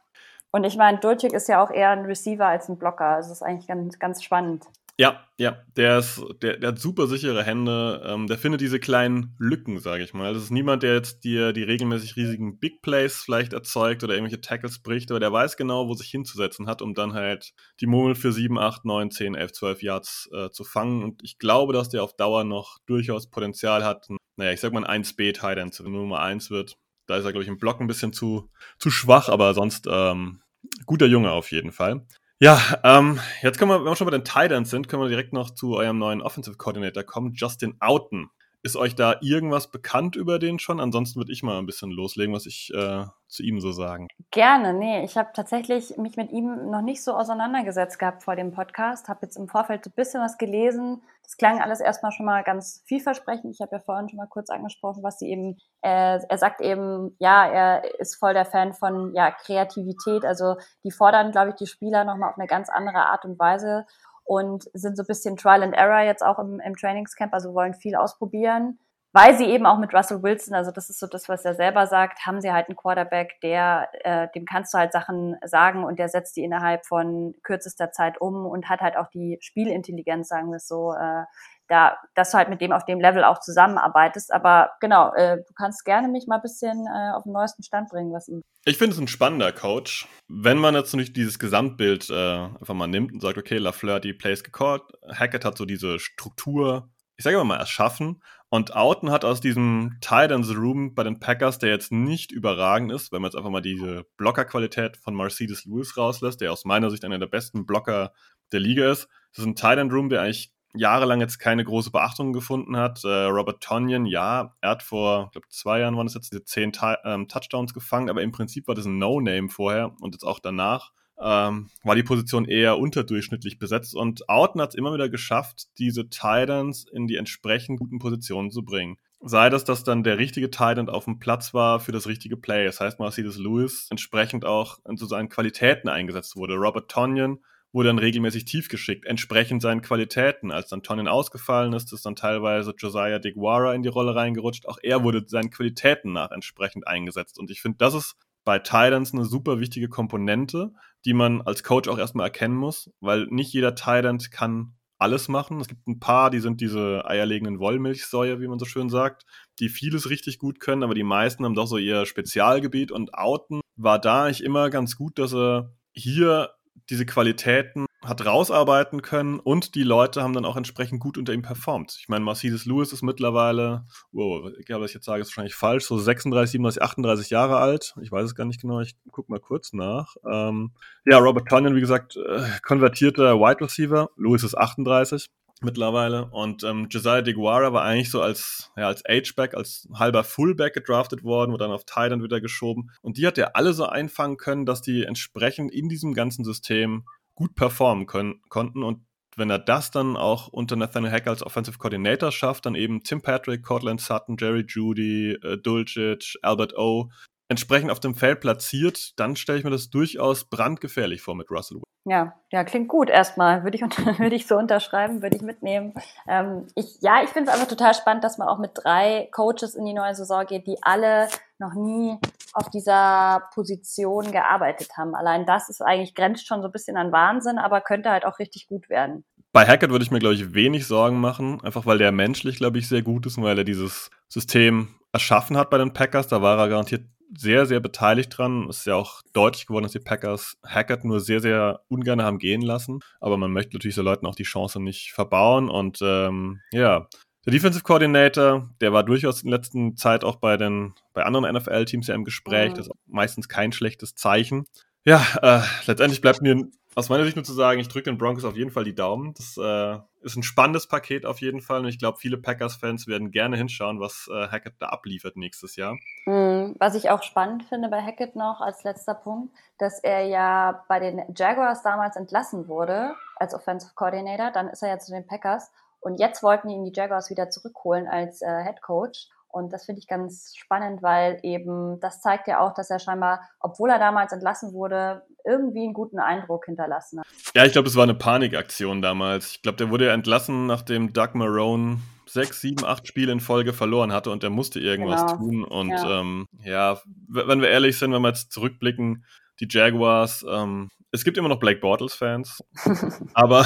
[0.51, 3.05] Und ich meine, Dulcich ist ja auch eher ein Receiver als ein Blocker.
[3.05, 4.65] Also das ist eigentlich ganz, ganz spannend.
[4.99, 8.03] Ja, ja, der ist, der, der hat super sichere Hände.
[8.05, 10.33] Ähm, der findet diese kleinen Lücken, sage ich mal.
[10.33, 14.41] Das ist niemand, der jetzt dir die regelmäßig riesigen Big Plays vielleicht erzeugt oder irgendwelche
[14.41, 18.13] Tackles bricht, aber der weiß genau, wo sich hinzusetzen hat, um dann halt die Murmel
[18.13, 21.01] für 7, 8, 9, 10, 11, 12 Yards äh, zu fangen.
[21.01, 24.09] Und ich glaube, dass der auf Dauer noch durchaus Potenzial hat.
[24.35, 26.77] Naja, ich sag mal ein 1B Titan, wenn Nummer 1 wird.
[27.07, 30.41] Da ist er, glaube ich, im Block ein bisschen zu, zu schwach, aber sonst ähm,
[30.85, 32.05] guter Junge auf jeden Fall.
[32.41, 35.33] Ja, ähm, jetzt können wir, wenn wir schon bei den Titans sind, können wir direkt
[35.33, 38.29] noch zu eurem neuen Offensive Coordinator kommen, Justin Outen.
[38.61, 40.81] Ist euch da irgendwas bekannt über den schon?
[40.81, 44.09] Ansonsten würde ich mal ein bisschen loslegen, was ich äh, zu ihm so sagen.
[44.31, 45.05] Gerne, nee.
[45.05, 49.07] Ich habe tatsächlich mich mit ihm noch nicht so auseinandergesetzt gehabt vor dem Podcast.
[49.07, 51.01] Habe jetzt im Vorfeld ein bisschen was gelesen.
[51.23, 53.53] Das klang alles erstmal schon mal ganz vielversprechend.
[53.53, 57.15] Ich habe ja vorhin schon mal kurz angesprochen, was sie eben, äh, er sagt eben,
[57.19, 60.25] ja, er ist voll der Fan von ja, Kreativität.
[60.25, 63.85] Also die fordern, glaube ich, die Spieler nochmal auf eine ganz andere Art und Weise
[64.29, 67.73] und sind so ein bisschen Trial and Error jetzt auch im, im Trainingscamp, also wollen
[67.73, 68.77] viel ausprobieren.
[69.11, 71.87] Weil sie eben auch mit Russell Wilson, also das ist so das, was er selber
[71.87, 75.97] sagt, haben sie halt einen Quarterback, der, äh, dem kannst du halt Sachen sagen und
[75.97, 80.51] der setzt die innerhalb von kürzester Zeit um und hat halt auch die Spielintelligenz, sagen
[80.51, 81.23] wir es so, äh,
[81.69, 84.33] da, dass du halt mit dem auf dem Level auch zusammenarbeitest.
[84.33, 87.89] Aber genau, äh, du kannst gerne mich mal ein bisschen äh, auf den neuesten Stand
[87.89, 88.29] bringen, was.
[88.65, 90.07] Ich finde es ein spannender Coach.
[90.27, 94.13] Wenn man jetzt nicht dieses Gesamtbild äh, einfach mal nimmt und sagt, okay, LaFleur die
[94.13, 98.21] Plays gecallt, Hackett hat so diese Struktur, ich sage mal, erschaffen.
[98.51, 102.91] Und Outen hat aus diesem Tight Ends Room bei den Packers, der jetzt nicht überragend
[102.91, 106.89] ist, wenn man jetzt einfach mal diese Blockerqualität von Mercedes Lewis rauslässt, der aus meiner
[106.89, 108.11] Sicht einer der besten Blocker
[108.51, 109.07] der Liga ist.
[109.33, 113.03] Das ist ein Tight End Room, der eigentlich jahrelang jetzt keine große Beachtung gefunden hat.
[113.03, 116.71] Äh, Robert Tonyan, ja, er hat vor, glaube zwei Jahren waren es jetzt diese zehn
[117.03, 120.91] ähm, Touchdowns gefangen, aber im Prinzip war das ein No-Name vorher und jetzt auch danach
[121.21, 126.09] ähm, war die Position eher unterdurchschnittlich besetzt und Outen hat es immer wieder geschafft, diese
[126.09, 128.97] Titans in die entsprechend guten Positionen zu bringen.
[129.21, 132.63] Sei das, dass dann der richtige Titan auf dem Platz war für das richtige Play.
[132.63, 136.55] Das heißt, Mercedes Lewis entsprechend auch zu seinen Qualitäten eingesetzt wurde.
[136.55, 137.39] Robert Tonyan
[137.71, 140.51] wurde dann regelmäßig tief geschickt, entsprechend seinen Qualitäten.
[140.51, 144.67] Als dann Tonin ausgefallen ist, ist dann teilweise Josiah DeGuara in die Rolle reingerutscht.
[144.67, 147.37] Auch er wurde seinen Qualitäten nach entsprechend eingesetzt.
[147.37, 150.71] Und ich finde, das ist bei Titans eine super wichtige Komponente,
[151.05, 155.61] die man als Coach auch erstmal erkennen muss, weil nicht jeder Titan kann alles machen.
[155.61, 159.25] Es gibt ein paar, die sind diese eierlegenden Wollmilchsäue, wie man so schön sagt,
[159.59, 163.61] die vieles richtig gut können, aber die meisten haben doch so ihr Spezialgebiet und Outen
[163.75, 166.49] war da eigentlich immer ganz gut, dass er hier
[166.89, 171.41] diese Qualitäten hat rausarbeiten können und die Leute haben dann auch entsprechend gut unter ihm
[171.41, 171.97] performt.
[171.99, 175.55] Ich meine, Mercedes Lewis ist mittlerweile, wow, ich glaube, was ich jetzt sage, ist wahrscheinlich
[175.55, 177.95] falsch, so 36, 37, 38 Jahre alt.
[178.01, 180.15] Ich weiß es gar nicht genau, ich gucke mal kurz nach.
[180.29, 180.71] Ähm,
[181.05, 184.09] ja, Robert Tonyan, wie gesagt, äh, konvertierter Wide Receiver.
[184.15, 185.29] Lewis ist 38
[185.61, 186.25] mittlerweile.
[186.31, 191.23] Und ähm, Josiah DeGuara war eigentlich so als, ja, als H-Back, als halber Fullback gedraftet
[191.23, 192.91] worden, wurde dann auf Titan wieder geschoben.
[193.01, 197.05] Und die hat er alle so einfangen können, dass die entsprechend in diesem ganzen System
[197.35, 198.83] gut performen können, konnten.
[198.83, 203.03] Und wenn er das dann auch unter Nathaniel Hack als Offensive Coordinator schafft, dann eben
[203.03, 207.09] Tim Patrick, Cortland Sutton, Jerry Judy, äh, Dulcich, Albert O.
[207.49, 211.81] entsprechend auf dem Feld platziert, dann stelle ich mir das durchaus brandgefährlich vor mit Russell
[212.05, 213.63] ja, ja, klingt gut erstmal.
[213.63, 213.81] Würde ich,
[214.19, 215.93] würde ich so unterschreiben, würde ich mitnehmen.
[216.27, 219.75] Ähm, ich, ja, ich finde es einfach total spannend, dass man auch mit drei Coaches
[219.75, 221.27] in die neue Saison geht, die alle
[221.59, 222.17] noch nie
[222.53, 225.13] auf dieser Position gearbeitet haben.
[225.13, 228.39] Allein das ist eigentlich grenzt schon so ein bisschen an Wahnsinn, aber könnte halt auch
[228.39, 229.23] richtig gut werden.
[229.51, 232.79] Bei Hackett würde ich mir, glaube ich, wenig Sorgen machen, einfach weil der menschlich, glaube
[232.79, 236.27] ich, sehr gut ist und weil er dieses System erschaffen hat bei den Packers.
[236.27, 237.03] Da war er garantiert
[237.35, 238.67] sehr, sehr beteiligt dran.
[238.69, 242.39] Es ist ja auch deutlich geworden, dass die Packers Hackett nur sehr, sehr ungern haben
[242.39, 242.99] gehen lassen.
[243.19, 245.69] Aber man möchte natürlich so Leuten auch die Chance nicht verbauen.
[245.69, 247.07] Und ähm, ja,
[247.45, 251.55] der Defensive Coordinator, der war durchaus in der letzten Zeit auch bei den bei anderen
[251.55, 252.71] NFL-Teams ja im Gespräch.
[252.71, 252.75] Mhm.
[252.75, 254.65] Das ist meistens kein schlechtes Zeichen.
[255.05, 256.67] Ja, äh, letztendlich bleibt mir
[256.99, 259.33] aus meiner Sicht nur zu sagen, ich drücke den Broncos auf jeden Fall die Daumen.
[259.33, 261.79] Das äh, ist ein spannendes Paket auf jeden Fall.
[261.79, 265.97] Und ich glaube, viele Packers-Fans werden gerne hinschauen, was äh, Hackett da abliefert nächstes Jahr.
[266.25, 266.75] Mhm.
[266.77, 270.99] Was ich auch spannend finde bei Hackett noch als letzter Punkt, dass er ja bei
[270.99, 274.51] den Jaguars damals entlassen wurde als Offensive Coordinator.
[274.51, 275.71] Dann ist er ja zu den Packers.
[276.01, 279.29] Und jetzt wollten ihn die Jaguars wieder zurückholen als äh, Head Coach.
[279.51, 283.41] Und das finde ich ganz spannend, weil eben das zeigt ja auch, dass er scheinbar,
[283.59, 287.27] obwohl er damals entlassen wurde, irgendwie einen guten Eindruck hinterlassen hat.
[287.55, 289.53] Ja, ich glaube, es war eine Panikaktion damals.
[289.53, 294.13] Ich glaube, der wurde entlassen, nachdem Doug Marone sechs, sieben, acht Spiele in Folge verloren
[294.13, 295.37] hatte und er musste irgendwas genau.
[295.37, 295.63] tun.
[295.63, 296.19] Und ja.
[296.19, 299.25] Ähm, ja, wenn wir ehrlich sind, wenn wir jetzt zurückblicken,
[299.59, 302.63] die Jaguars, ähm, es gibt immer noch Blake Bortles-Fans,
[303.33, 303.65] aber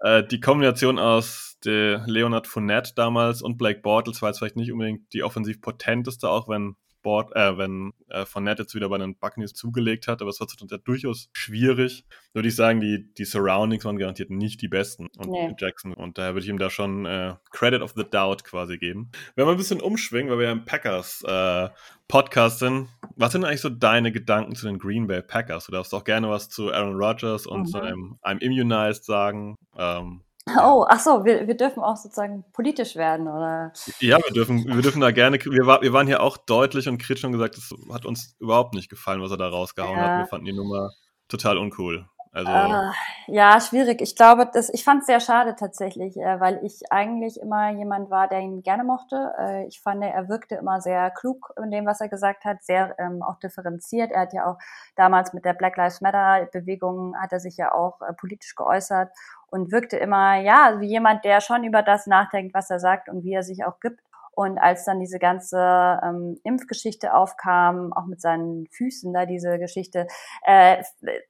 [0.00, 4.72] äh, die Kombination aus der Leonard Fournette damals und Blake Bortles war jetzt vielleicht nicht
[4.72, 9.16] unbedingt die offensiv potenteste, auch wenn Bord, äh, wenn äh, Fournette jetzt wieder bei den
[9.16, 12.04] Buccaneers zugelegt hat, aber es war ja durchaus schwierig.
[12.32, 15.54] Würde ich sagen, die, die Surroundings waren garantiert nicht die besten und nee.
[15.58, 15.94] Jackson.
[15.94, 19.10] Und daher würde ich ihm da schon äh, Credit of the Doubt quasi geben.
[19.34, 21.68] Wenn wir ein bisschen umschwingen, weil wir ja im Packers äh,
[22.08, 25.66] Podcast sind, was sind eigentlich so deine Gedanken zu den Green Bay Packers?
[25.66, 27.66] Du darfst auch gerne was zu Aaron Rodgers und mhm.
[27.66, 29.56] zu einem, einem Immunized sagen.
[29.76, 33.72] Ähm, Oh, ach so, wir, wir dürfen auch sozusagen politisch werden, oder?
[34.00, 36.98] Ja, wir dürfen, wir dürfen da gerne, wir, war, wir waren hier auch deutlich und
[36.98, 40.02] kritisch und gesagt, das hat uns überhaupt nicht gefallen, was er da rausgehauen ja.
[40.02, 40.18] hat.
[40.20, 40.90] Wir fanden die Nummer
[41.28, 42.06] total uncool.
[42.32, 42.92] Also uh,
[43.26, 44.00] ja, schwierig.
[44.00, 48.08] Ich glaube, das, ich fand es sehr schade tatsächlich, äh, weil ich eigentlich immer jemand
[48.08, 49.32] war, der ihn gerne mochte.
[49.36, 52.94] Äh, ich fand, er wirkte immer sehr klug in dem, was er gesagt hat, sehr
[53.00, 54.12] ähm, auch differenziert.
[54.12, 54.58] Er hat ja auch
[54.94, 59.10] damals mit der Black Lives Matter Bewegung hat er sich ja auch äh, politisch geäußert
[59.50, 63.24] und wirkte immer ja wie jemand, der schon über das nachdenkt, was er sagt und
[63.24, 64.00] wie er sich auch gibt.
[64.32, 70.06] Und als dann diese ganze ähm, Impfgeschichte aufkam, auch mit seinen Füßen da diese Geschichte,
[70.44, 70.82] äh,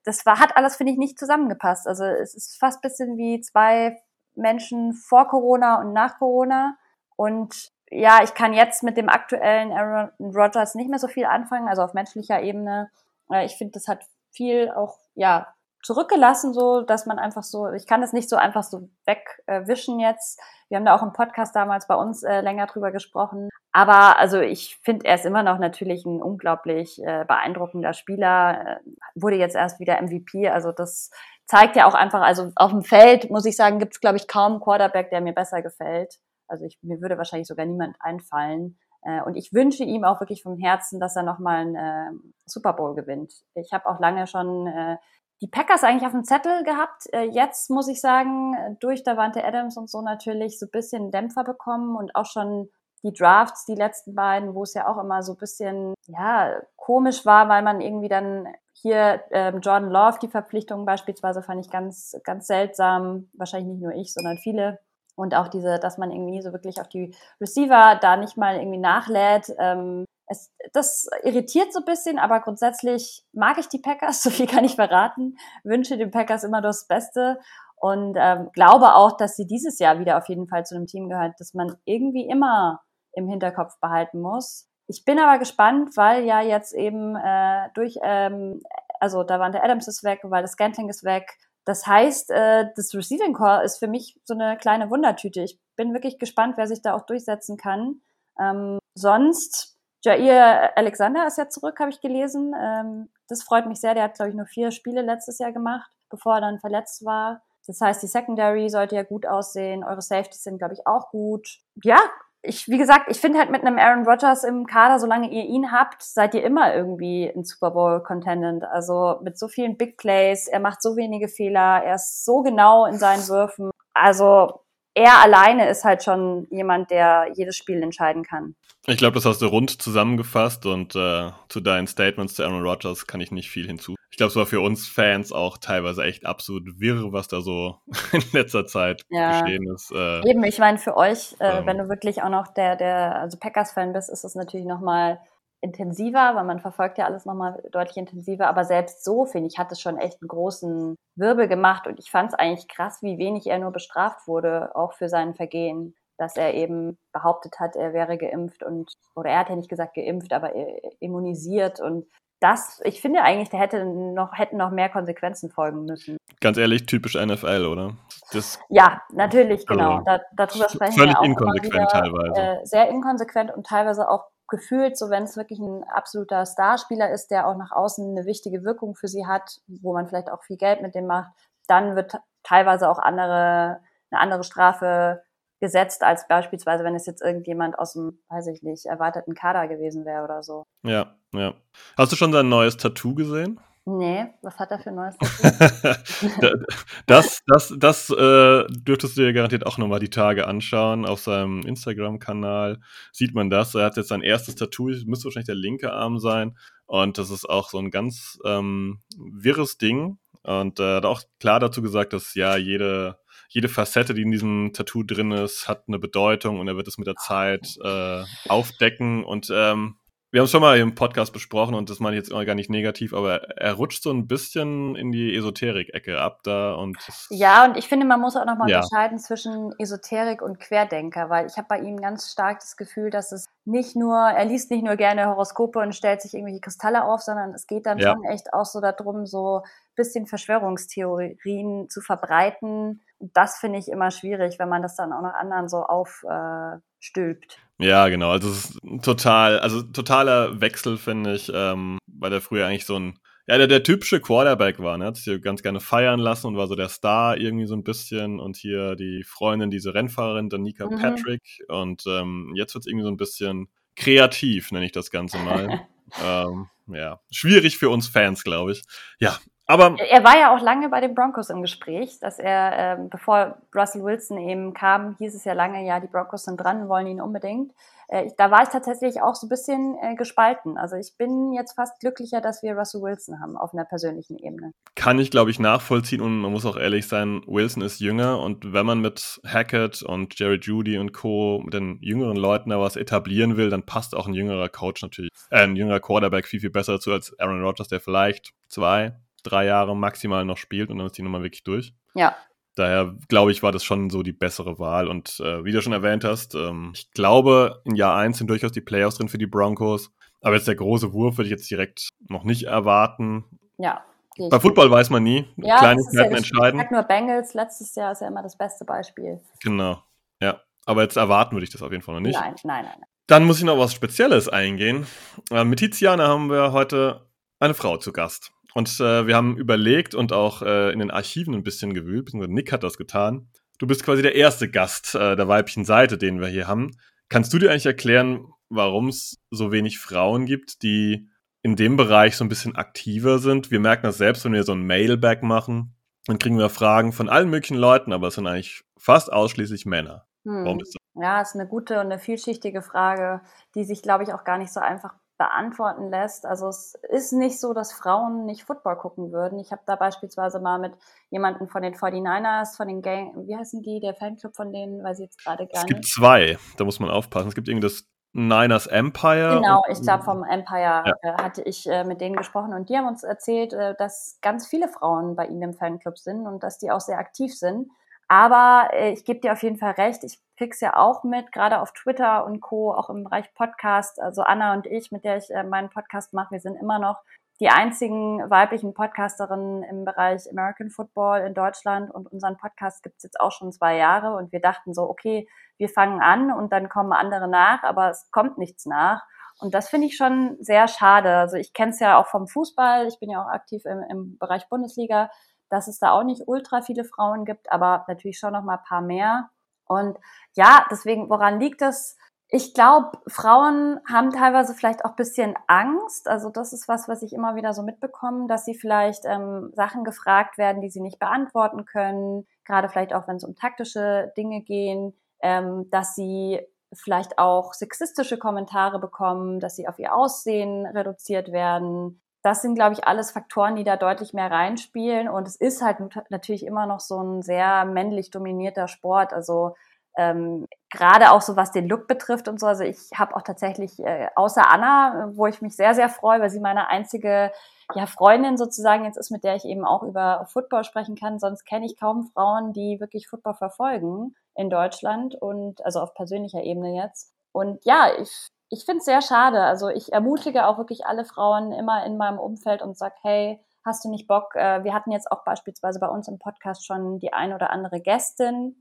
[0.04, 1.88] das war, hat alles, finde ich, nicht zusammengepasst.
[1.88, 3.98] Also es ist fast bisschen wie zwei
[4.36, 6.76] Menschen vor Corona und nach Corona.
[7.16, 11.68] Und ja, ich kann jetzt mit dem aktuellen Aaron Rodgers nicht mehr so viel anfangen,
[11.68, 12.90] also auf menschlicher Ebene.
[13.32, 17.86] Äh, ich finde, das hat viel auch, ja, zurückgelassen, so dass man einfach so, ich
[17.86, 20.40] kann das nicht so einfach so wegwischen äh, jetzt.
[20.68, 23.48] Wir haben da auch im Podcast damals bei uns äh, länger drüber gesprochen.
[23.72, 28.80] Aber also ich finde, er ist immer noch natürlich ein unglaublich äh, beeindruckender Spieler.
[28.84, 30.48] Äh, wurde jetzt erst wieder MVP.
[30.48, 31.10] Also das
[31.46, 34.28] zeigt ja auch einfach, also auf dem Feld, muss ich sagen, gibt es, glaube ich,
[34.28, 36.18] kaum einen Quarterback, der mir besser gefällt.
[36.46, 38.78] Also ich, mir würde wahrscheinlich sogar niemand einfallen.
[39.02, 42.10] Äh, und ich wünsche ihm auch wirklich vom Herzen, dass er nochmal einen äh,
[42.46, 43.32] Super Bowl gewinnt.
[43.54, 44.96] Ich habe auch lange schon äh,
[45.40, 47.04] die Packers eigentlich auf dem Zettel gehabt.
[47.12, 51.44] Äh, jetzt muss ich sagen, durch Davante Adams und so natürlich so ein bisschen Dämpfer
[51.44, 52.68] bekommen und auch schon
[53.02, 57.24] die Drafts, die letzten beiden, wo es ja auch immer so ein bisschen, ja, komisch
[57.24, 62.18] war, weil man irgendwie dann hier ähm, Jordan Love, die Verpflichtung beispielsweise, fand ich ganz,
[62.24, 63.30] ganz seltsam.
[63.32, 64.78] Wahrscheinlich nicht nur ich, sondern viele.
[65.16, 68.78] Und auch diese, dass man irgendwie so wirklich auf die Receiver da nicht mal irgendwie
[68.78, 69.52] nachlädt.
[69.58, 74.46] Ähm, es, das irritiert so ein bisschen, aber grundsätzlich mag ich die Packers, so viel
[74.46, 77.38] kann ich verraten, wünsche den Packers immer das Beste
[77.76, 81.08] und ähm, glaube auch, dass sie dieses Jahr wieder auf jeden Fall zu einem Team
[81.08, 82.80] gehört, das man irgendwie immer
[83.12, 84.68] im Hinterkopf behalten muss.
[84.86, 88.60] Ich bin aber gespannt, weil ja jetzt eben äh, durch, ähm,
[89.00, 91.38] also da war der Adams ist weg, weil das Scantling ist weg.
[91.64, 95.42] Das heißt, äh, das Receiving Core ist für mich so eine kleine Wundertüte.
[95.42, 98.00] Ich bin wirklich gespannt, wer sich da auch durchsetzen kann.
[98.38, 102.54] Ähm, sonst Jair Alexander ist ja zurück, habe ich gelesen.
[102.58, 103.94] Ähm, das freut mich sehr.
[103.94, 107.42] Der hat, glaube ich, nur vier Spiele letztes Jahr gemacht, bevor er dann verletzt war.
[107.66, 109.84] Das heißt, die Secondary sollte ja gut aussehen.
[109.84, 111.58] Eure Safeties sind, glaube ich, auch gut.
[111.84, 111.98] Ja,
[112.42, 115.72] ich, wie gesagt, ich finde halt mit einem Aaron Rodgers im Kader, solange ihr ihn
[115.72, 118.64] habt, seid ihr immer irgendwie ein Super Bowl Contendant.
[118.64, 122.86] Also mit so vielen Big Plays, er macht so wenige Fehler, er ist so genau
[122.86, 123.70] in seinen Würfen.
[123.92, 124.59] Also
[124.94, 128.54] er alleine ist halt schon jemand, der jedes Spiel entscheiden kann.
[128.86, 133.06] Ich glaube, das hast du rund zusammengefasst und äh, zu deinen Statements zu Aaron Rodgers
[133.06, 133.94] kann ich nicht viel hinzu.
[134.10, 137.76] Ich glaube, es war für uns Fans auch teilweise echt absolut wirr, was da so
[138.12, 139.40] in letzter Zeit ja.
[139.40, 139.92] geschehen ist.
[139.92, 143.16] Äh, Eben, ich meine, für euch, äh, ähm, wenn du wirklich auch noch der, der,
[143.16, 145.20] also Packers-Fan bist, ist es natürlich nochmal
[145.60, 148.48] intensiver, weil man verfolgt ja alles nochmal deutlich intensiver.
[148.48, 151.86] Aber selbst so, finde ich, hat es schon echt einen großen Wirbel gemacht.
[151.86, 155.34] Und ich fand es eigentlich krass, wie wenig er nur bestraft wurde, auch für sein
[155.34, 155.94] Vergehen.
[156.16, 159.94] Dass er eben behauptet hat, er wäre geimpft und, oder er hat ja nicht gesagt
[159.94, 160.52] geimpft, aber
[161.00, 162.06] immunisiert und
[162.40, 166.16] das, ich finde eigentlich, da hätte noch, hätten noch mehr Konsequenzen folgen müssen.
[166.40, 167.92] Ganz ehrlich, typisch NFL, oder?
[168.32, 169.98] Das, ja, natürlich, genau.
[169.98, 172.40] Also, da, darüber sprechen völlig wir auch inkonsequent wieder, teilweise.
[172.40, 177.30] Äh, sehr inkonsequent und teilweise auch gefühlt, so wenn es wirklich ein absoluter Starspieler ist,
[177.30, 180.56] der auch nach außen eine wichtige Wirkung für sie hat, wo man vielleicht auch viel
[180.56, 181.32] Geld mit dem macht,
[181.66, 185.22] dann wird teilweise auch andere, eine andere Strafe
[185.60, 190.04] gesetzt, als beispielsweise, wenn es jetzt irgendjemand aus dem, weiß ich nicht, erweiterten Kader gewesen
[190.04, 190.64] wäre oder so.
[190.82, 191.54] Ja, ja.
[191.96, 193.60] Hast du schon sein neues Tattoo gesehen?
[193.86, 195.16] Nee, was hat er für ein neues
[197.06, 201.06] das das, das äh, dürftest du dir garantiert auch nochmal die Tage anschauen.
[201.06, 202.78] Auf seinem Instagram-Kanal
[203.10, 203.74] sieht man das.
[203.74, 206.56] Er hat jetzt sein erstes Tattoo, müsste wahrscheinlich der linke Arm sein.
[206.86, 210.18] Und das ist auch so ein ganz ähm, wirres Ding.
[210.42, 214.30] Und er äh, hat auch klar dazu gesagt, dass ja jede, jede Facette, die in
[214.30, 218.24] diesem Tattoo drin ist, hat eine Bedeutung und er wird es mit der Zeit äh,
[218.48, 219.24] aufdecken.
[219.24, 219.96] Und ähm,
[220.30, 222.70] wir haben es schon mal im Podcast besprochen und das meine ich jetzt gar nicht
[222.70, 226.98] negativ, aber er rutscht so ein bisschen in die Esoterik-Ecke ab da und
[227.30, 228.78] ja und ich finde, man muss auch noch mal ja.
[228.78, 233.32] unterscheiden zwischen Esoterik und Querdenker, weil ich habe bei ihm ganz stark das Gefühl, dass
[233.32, 237.20] es nicht nur er liest nicht nur gerne Horoskope und stellt sich irgendwelche Kristalle auf,
[237.20, 238.12] sondern es geht dann ja.
[238.12, 239.62] schon echt auch so darum, so
[239.96, 243.02] bisschen Verschwörungstheorien zu verbreiten.
[243.18, 247.58] Das finde ich immer schwierig, wenn man das dann auch noch anderen so aufstülpt.
[247.78, 248.30] Äh, ja, genau.
[248.30, 252.98] Also es ist total, also totaler Wechsel, finde ich, ähm, weil er früher eigentlich so
[252.98, 253.18] ein,
[253.50, 255.06] ja, der, der typische Quarterback war, ne?
[255.06, 258.38] Hat sich ganz gerne feiern lassen und war so der Star irgendwie so ein bisschen.
[258.38, 261.00] Und hier die Freundin, diese Rennfahrerin, Danica mhm.
[261.00, 261.42] Patrick.
[261.66, 265.80] Und ähm, jetzt wird es irgendwie so ein bisschen kreativ, nenne ich das Ganze mal.
[266.24, 268.82] ähm, ja, schwierig für uns Fans, glaube ich.
[269.18, 269.36] Ja,
[269.70, 273.58] aber er war ja auch lange bei den Broncos im Gespräch, dass er, äh, bevor
[273.74, 277.20] Russell Wilson eben kam, hieß es ja lange, ja, die Broncos sind dran, wollen ihn
[277.20, 277.72] unbedingt.
[278.10, 280.76] Äh, ich, da war ich tatsächlich auch so ein bisschen äh, gespalten.
[280.76, 284.72] Also ich bin jetzt fast glücklicher, dass wir Russell Wilson haben auf einer persönlichen Ebene.
[284.96, 288.72] Kann ich, glaube ich, nachvollziehen und man muss auch ehrlich sein, Wilson ist jünger und
[288.72, 291.60] wenn man mit Hackett und Jerry Judy und Co.
[291.64, 295.30] mit den jüngeren Leuten da was etablieren will, dann passt auch ein jüngerer Coach natürlich,
[295.50, 299.66] äh, ein jüngerer Quarterback viel, viel besser dazu als Aaron Rodgers, der vielleicht zwei, drei
[299.66, 301.94] Jahre maximal noch spielt und dann ist die Nummer wirklich durch.
[302.14, 302.36] Ja.
[302.76, 305.08] Daher glaube ich, war das schon so die bessere Wahl.
[305.08, 308.72] Und äh, wie du schon erwähnt hast, ähm, ich glaube, in Jahr 1 sind durchaus
[308.72, 310.12] die Playoffs drin für die Broncos.
[310.40, 313.44] Aber jetzt der große Wurf würde ich jetzt direkt noch nicht erwarten.
[313.76, 314.04] Ja.
[314.50, 315.46] Bei Football weiß man nie.
[315.56, 316.80] Ja, Kleinigkeiten ja, entscheiden.
[316.80, 319.40] Ich sag nur Bengals, letztes Jahr ist ja immer das beste Beispiel.
[319.62, 320.02] Genau.
[320.40, 320.60] Ja.
[320.86, 322.38] Aber jetzt erwarten würde ich das auf jeden Fall noch nicht.
[322.40, 322.94] Nein, nein, nein.
[322.98, 323.08] nein.
[323.26, 325.06] Dann muss ich noch was Spezielles eingehen.
[325.50, 328.52] Äh, mit Tiziana haben wir heute eine Frau zu Gast.
[328.74, 332.54] Und äh, wir haben überlegt und auch äh, in den Archiven ein bisschen gewühlt, beziehungsweise
[332.54, 333.48] Nick hat das getan.
[333.78, 336.90] Du bist quasi der erste Gast äh, der weiblichen Seite, den wir hier haben.
[337.28, 341.28] Kannst du dir eigentlich erklären, warum es so wenig Frauen gibt, die
[341.62, 343.70] in dem Bereich so ein bisschen aktiver sind?
[343.70, 345.94] Wir merken das selbst, wenn wir so ein Mailback machen.
[346.26, 350.26] Dann kriegen wir Fragen von allen möglichen Leuten, aber es sind eigentlich fast ausschließlich Männer.
[350.44, 350.64] Hm.
[350.64, 351.00] Warum ist das?
[351.22, 353.40] Ja, ist eine gute und eine vielschichtige Frage,
[353.74, 356.44] die sich, glaube ich, auch gar nicht so einfach beantworten lässt.
[356.44, 359.58] Also es ist nicht so, dass Frauen nicht Football gucken würden.
[359.58, 360.92] Ich habe da beispielsweise mal mit
[361.30, 365.14] jemandem von den 49ers, von den Gang, wie heißen die, der Fanclub von denen, weil
[365.14, 365.84] sie jetzt gerade gar nicht.
[365.84, 367.48] Es gibt zwei, da muss man aufpassen.
[367.48, 369.60] Es gibt irgendwie das Niners Empire.
[369.62, 371.14] Genau, ich glaube vom Empire ja.
[371.22, 374.66] äh, hatte ich äh, mit denen gesprochen und die haben uns erzählt, äh, dass ganz
[374.66, 377.88] viele Frauen bei ihnen im Fanclub sind und dass die auch sehr aktiv sind.
[378.30, 381.80] Aber äh, ich gebe dir auf jeden Fall recht, ich krieg's ja auch mit, gerade
[381.80, 384.20] auf Twitter und Co., auch im Bereich Podcast.
[384.22, 387.20] Also Anna und ich, mit der ich äh, meinen Podcast mache, wir sind immer noch
[387.58, 393.40] die einzigen weiblichen Podcasterinnen im Bereich American Football in Deutschland und unseren Podcast gibt's jetzt
[393.40, 397.12] auch schon zwei Jahre und wir dachten so, okay, wir fangen an und dann kommen
[397.12, 399.22] andere nach, aber es kommt nichts nach.
[399.58, 401.36] Und das finde ich schon sehr schade.
[401.36, 404.38] Also ich kenne es ja auch vom Fußball, ich bin ja auch aktiv im, im
[404.38, 405.30] Bereich Bundesliga
[405.70, 408.84] dass es da auch nicht ultra viele Frauen gibt, aber natürlich schon noch mal ein
[408.84, 409.50] paar mehr.
[409.86, 410.18] Und
[410.54, 412.16] ja, deswegen, woran liegt es?
[412.52, 416.28] Ich glaube, Frauen haben teilweise vielleicht auch bisschen Angst.
[416.28, 420.02] Also das ist was, was ich immer wieder so mitbekomme, dass sie vielleicht ähm, Sachen
[420.02, 422.46] gefragt werden, die sie nicht beantworten können.
[422.64, 426.60] Gerade vielleicht auch, wenn es um taktische Dinge gehen, ähm, dass sie
[426.92, 432.94] vielleicht auch sexistische Kommentare bekommen, dass sie auf ihr Aussehen reduziert werden, das sind, glaube
[432.94, 435.28] ich, alles Faktoren, die da deutlich mehr reinspielen.
[435.28, 435.98] Und es ist halt
[436.30, 439.32] natürlich immer noch so ein sehr männlich dominierter Sport.
[439.32, 439.74] Also
[440.16, 442.66] ähm, gerade auch so was den Look betrifft und so.
[442.66, 446.50] Also ich habe auch tatsächlich, äh, außer Anna, wo ich mich sehr, sehr freue, weil
[446.50, 447.52] sie meine einzige
[447.94, 451.38] ja, Freundin sozusagen jetzt ist, mit der ich eben auch über Football sprechen kann.
[451.38, 456.62] Sonst kenne ich kaum Frauen, die wirklich Football verfolgen in Deutschland und also auf persönlicher
[456.62, 457.32] Ebene jetzt.
[457.52, 459.62] Und ja, ich ich finde es sehr schade.
[459.62, 464.04] Also ich ermutige auch wirklich alle Frauen immer in meinem Umfeld und sag, hey, hast
[464.04, 464.54] du nicht Bock?
[464.54, 468.00] Äh, wir hatten jetzt auch beispielsweise bei uns im Podcast schon die ein oder andere
[468.00, 468.76] Gästin,